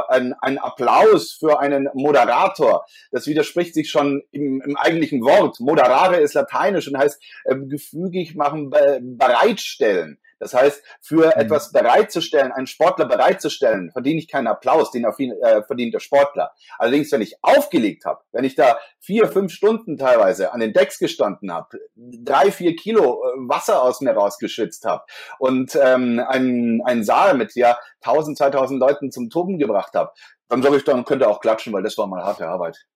[0.09, 5.61] ein, ein Applaus für einen Moderator, das widerspricht sich schon im, im eigentlichen Wort.
[5.61, 10.19] Moderare ist lateinisch und heißt äh, gefügig machen, bereitstellen.
[10.39, 11.33] Das heißt, für mhm.
[11.33, 16.53] etwas bereitzustellen, einen Sportler bereitzustellen, verdiene ich keinen Applaus, den äh, verdient der Sportler.
[16.79, 20.99] Allerdings, wenn ich aufgelegt habe, wenn ich da vier, fünf Stunden teilweise an den Decks
[20.99, 25.05] gestanden habe, drei, vier Kilo äh, Wasser aus mir rausgeschützt habe
[25.39, 30.13] und ähm, einen, einen Saal mit ja 1000, 2000 Leuten zum Toben gebracht habe,
[30.49, 32.87] dann sage ich, dann könnte auch klatschen, weil das war mal harte Arbeit.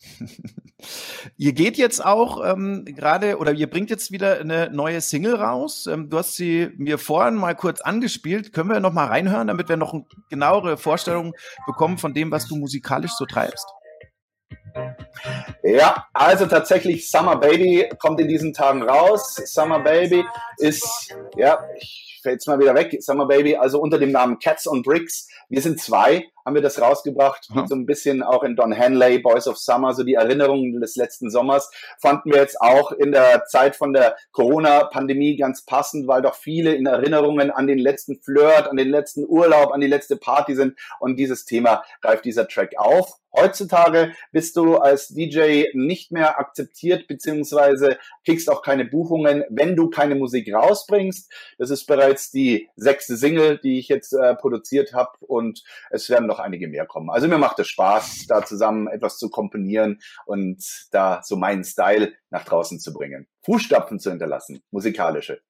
[1.36, 5.86] ihr geht jetzt auch ähm, gerade oder ihr bringt jetzt wieder eine neue Single raus.
[5.86, 8.52] Ähm, du hast sie mir vorhin mal kurz angespielt.
[8.52, 11.34] Können wir noch mal reinhören, damit wir noch eine genauere Vorstellung
[11.66, 13.66] bekommen von dem, was du musikalisch so treibst?
[15.62, 19.34] Ja, also tatsächlich Summer Baby kommt in diesen Tagen raus.
[19.34, 20.24] Summer Baby
[20.58, 22.96] ist, ja, ich fällt mal wieder weg.
[23.00, 25.28] Summer Baby, also unter dem Namen Cats on Bricks.
[25.48, 27.66] Wir sind zwei haben wir das rausgebracht, mhm.
[27.66, 31.30] so ein bisschen auch in Don Henley, Boys of Summer, so die Erinnerungen des letzten
[31.30, 31.70] Sommers,
[32.00, 36.72] fanden wir jetzt auch in der Zeit von der Corona-Pandemie ganz passend, weil doch viele
[36.72, 40.78] in Erinnerungen an den letzten Flirt, an den letzten Urlaub, an die letzte Party sind
[41.00, 43.18] und dieses Thema greift dieser Track auf.
[43.36, 49.90] Heutzutage bist du als DJ nicht mehr akzeptiert, beziehungsweise kriegst auch keine Buchungen, wenn du
[49.90, 51.30] keine Musik rausbringst.
[51.58, 56.26] Das ist bereits die sechste Single, die ich jetzt äh, produziert habe und es werden
[56.26, 57.10] noch noch einige mehr kommen.
[57.10, 62.12] Also mir macht es Spaß, da zusammen etwas zu komponieren und da so meinen Style
[62.30, 63.26] nach draußen zu bringen.
[63.42, 65.40] Fußstapfen zu hinterlassen, musikalische.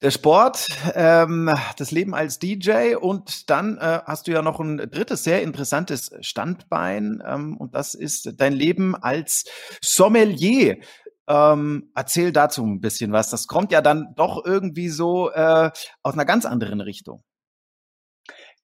[0.00, 4.76] Der Sport, ähm, das Leben als DJ und dann äh, hast du ja noch ein
[4.76, 9.44] drittes sehr interessantes Standbein ähm, und das ist dein Leben als
[9.82, 10.76] Sommelier.
[11.26, 13.28] Ähm, erzähl dazu ein bisschen was.
[13.30, 15.72] Das kommt ja dann doch irgendwie so äh,
[16.04, 17.24] aus einer ganz anderen Richtung.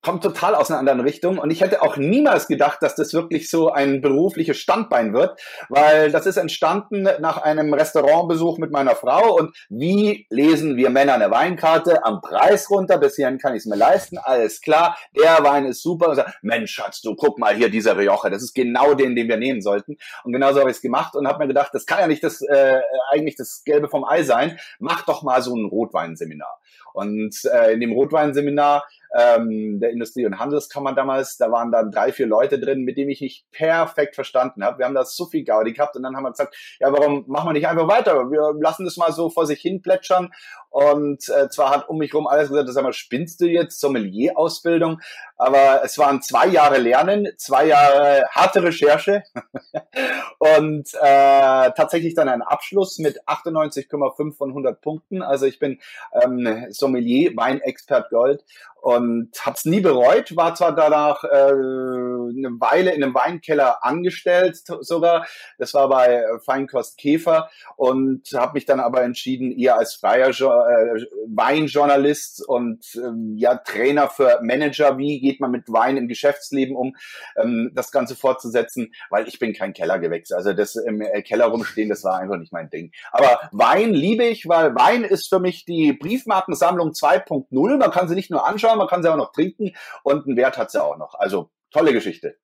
[0.05, 1.39] Kommt total aus einer anderen Richtung.
[1.39, 6.13] Und ich hätte auch niemals gedacht, dass das wirklich so ein berufliches Standbein wird, weil
[6.13, 9.35] das ist entstanden nach einem Restaurantbesuch mit meiner Frau.
[9.35, 12.05] Und wie lesen wir Männer eine Weinkarte?
[12.05, 14.19] Am Preis runter, bis hierhin kann ich es mir leisten.
[14.19, 16.11] Alles klar, der Wein ist super.
[16.11, 19.29] Und sagt, Mensch, Schatz, du guck mal hier, dieser Rioja, das ist genau den, den
[19.29, 19.97] wir nehmen sollten.
[20.23, 22.43] Und genauso habe ich es gemacht und habe mir gedacht, das kann ja nicht das
[22.43, 22.81] äh,
[23.11, 24.59] eigentlich das Gelbe vom Ei sein.
[24.79, 26.61] Mach doch mal so ein Rotweinseminar.
[26.93, 28.85] Und äh, in dem Rotweinseminar
[29.17, 33.11] ähm, der Industrie- und Handelskammer damals, da waren dann drei, vier Leute drin, mit denen
[33.11, 34.79] ich mich perfekt verstanden habe.
[34.79, 37.49] Wir haben da so viel Gaudi gehabt und dann haben wir gesagt, ja, warum machen
[37.49, 38.31] wir nicht einfach weiter?
[38.31, 40.33] Wir lassen das mal so vor sich hin plätschern.
[40.75, 45.01] Und äh, zwar hat um mich rum alles gesagt, sag mal, spinnst du jetzt Sommelier-Ausbildung?
[45.37, 49.23] Aber es waren zwei Jahre Lernen, zwei Jahre harte Recherche
[50.41, 55.23] und äh, tatsächlich dann ein Abschluss mit 98,5 von 100 Punkten.
[55.23, 55.79] Also ich bin
[56.21, 58.45] ähm, Sommelier, Weinexpert Gold
[58.85, 60.37] und habe es nie bereut.
[60.37, 65.27] War zwar danach äh, eine Weile in einem Weinkeller angestellt sogar.
[65.57, 70.64] Das war bei Feinkost Käfer und habe mich dann aber entschieden, eher als freier jo
[70.69, 76.77] äh, Weinjournalist und ähm, ja Trainer für Manager, wie geht man mit Wein im Geschäftsleben
[76.77, 76.97] um,
[77.37, 80.33] ähm, das Ganze fortzusetzen, weil ich bin kein Kellergewächs.
[80.33, 82.93] Also das im Keller rumstehen, das war einfach nicht mein Ding.
[83.13, 87.77] Aber Wein liebe ich, weil Wein ist für mich die Briefmarkensammlung 2.0.
[87.77, 90.59] Man kann sie nicht nur anschauen, man kann sie auch noch trinken und einen Wert
[90.59, 91.15] hat sie auch noch.
[91.15, 92.37] Also tolle Geschichte.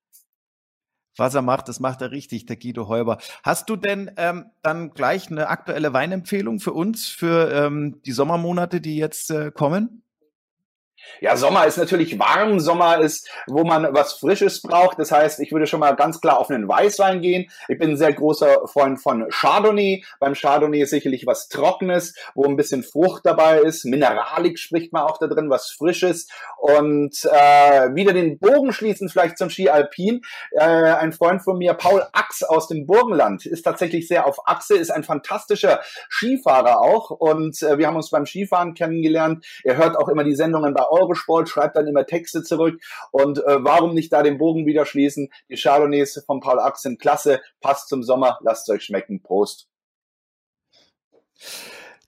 [1.17, 3.19] Was er macht, das macht er richtig, der Guido Heuber.
[3.43, 8.81] Hast du denn ähm, dann gleich eine aktuelle Weinempfehlung für uns, für ähm, die Sommermonate,
[8.81, 10.03] die jetzt äh, kommen?
[11.21, 12.61] Ja, Sommer ist natürlich warm.
[12.61, 14.99] Sommer ist, wo man was Frisches braucht.
[14.99, 17.51] Das heißt, ich würde schon mal ganz klar auf einen Weißwein gehen.
[17.69, 20.05] Ich bin ein sehr großer Freund von Chardonnay.
[20.19, 23.85] Beim Chardonnay ist sicherlich was Trockenes, wo ein bisschen Frucht dabei ist.
[23.85, 26.29] Mineralik spricht man auch da drin, was Frisches.
[26.59, 30.23] Und äh, wieder den Bogen schließen, vielleicht zum Ski Alpin.
[30.53, 34.77] Äh, ein Freund von mir, Paul Ax aus dem Burgenland, ist tatsächlich sehr auf Achse,
[34.77, 37.11] ist ein fantastischer Skifahrer auch.
[37.11, 39.45] Und äh, wir haben uns beim Skifahren kennengelernt.
[39.65, 42.81] Er hört auch immer die Sendungen bei Eurosport, schreibt dann immer Texte zurück.
[43.13, 45.31] Und äh, warum nicht da den Bogen wieder schließen?
[45.49, 49.23] Die Chardonnays von Paul Ax sind klasse, passt zum Sommer, lasst euch schmecken.
[49.23, 49.69] Prost.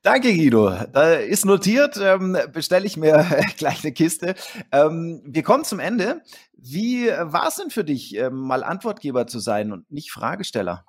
[0.02, 0.68] Danke, Guido.
[0.92, 3.24] Da ist notiert, ähm, bestelle ich mir
[3.56, 4.34] gleich eine Kiste.
[4.72, 6.22] Ähm, wir kommen zum Ende.
[6.54, 10.84] Wie war es denn für dich, ähm, mal Antwortgeber zu sein und nicht Fragesteller?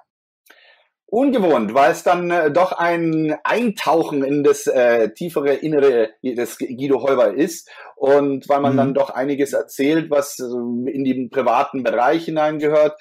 [1.14, 7.04] Ungewohnt, weil es dann äh, doch ein Eintauchen in das äh, tiefere Innere des Guido
[7.04, 8.78] Heuber ist und weil man mhm.
[8.78, 13.00] dann doch einiges erzählt, was äh, in den privaten Bereich hineingehört.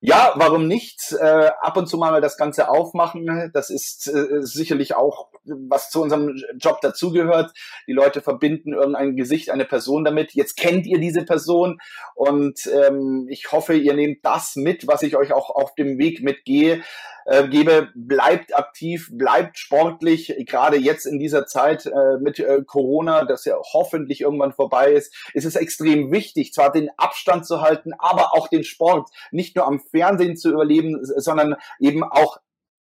[0.00, 1.16] Ja, warum nicht?
[1.18, 3.50] Äh, ab und zu mal das Ganze aufmachen.
[3.54, 7.52] Das ist äh, sicherlich auch, was zu unserem Job dazugehört.
[7.86, 10.34] Die Leute verbinden irgendein Gesicht, eine Person damit.
[10.34, 11.78] Jetzt kennt ihr diese Person
[12.14, 16.22] und ähm, ich hoffe, ihr nehmt das mit, was ich euch auch auf dem Weg
[16.22, 16.82] mitgehe
[17.26, 20.34] äh, gebe, bleibt aktiv, bleibt sportlich.
[20.46, 25.14] Gerade jetzt in dieser Zeit äh, mit äh, Corona, das ja hoffentlich irgendwann vorbei ist,
[25.34, 29.66] ist es extrem wichtig, zwar den Abstand zu halten, aber auch den Sport nicht nur
[29.66, 32.38] am Fernsehen zu überleben, sondern eben auch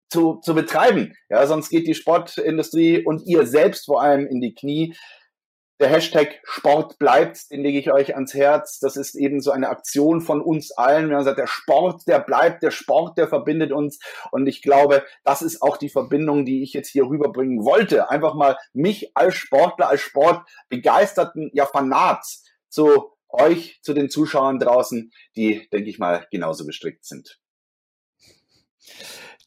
[0.10, 1.16] zu, zu betreiben.
[1.30, 4.96] Ja, sonst geht die Sportindustrie und ihr selbst vor allem in die Knie.
[5.80, 8.80] Der Hashtag Sport bleibt, den lege ich euch ans Herz.
[8.80, 11.08] Das ist eben so eine Aktion von uns allen.
[11.08, 14.00] Wir haben gesagt, der Sport, der bleibt, der Sport, der verbindet uns.
[14.32, 18.10] Und ich glaube, das ist auch die Verbindung, die ich jetzt hier rüberbringen wollte.
[18.10, 22.26] Einfach mal mich als Sportler, als Sportbegeisterten, ja Fanat
[22.68, 27.40] zu euch, zu den Zuschauern draußen, die, denke ich mal, genauso gestrickt sind.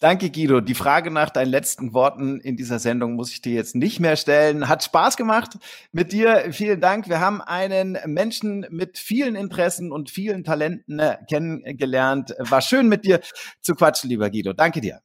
[0.03, 0.61] Danke, Guido.
[0.61, 4.17] Die Frage nach deinen letzten Worten in dieser Sendung muss ich dir jetzt nicht mehr
[4.17, 4.69] stellen.
[4.69, 5.59] Hat Spaß gemacht
[5.93, 6.47] mit dir.
[6.51, 7.09] Vielen Dank.
[7.09, 12.35] Wir haben einen Menschen mit vielen Interessen und vielen Talenten äh, kennengelernt.
[12.41, 13.21] War schön mit dir
[13.61, 14.53] zu quatschen, lieber Guido.
[14.55, 15.03] Danke dir.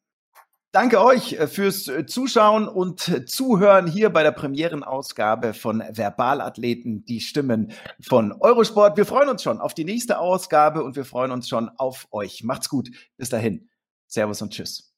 [0.72, 7.22] Danke euch äh, fürs äh, Zuschauen und Zuhören hier bei der Premierenausgabe von Verbalathleten, die
[7.22, 7.72] Stimmen
[8.02, 8.98] von Eurosport.
[8.98, 12.44] Wir freuen uns schon auf die nächste Ausgabe und wir freuen uns schon auf euch.
[12.44, 12.90] Macht's gut.
[13.16, 13.70] Bis dahin.
[14.08, 14.97] Servus und Tschüss.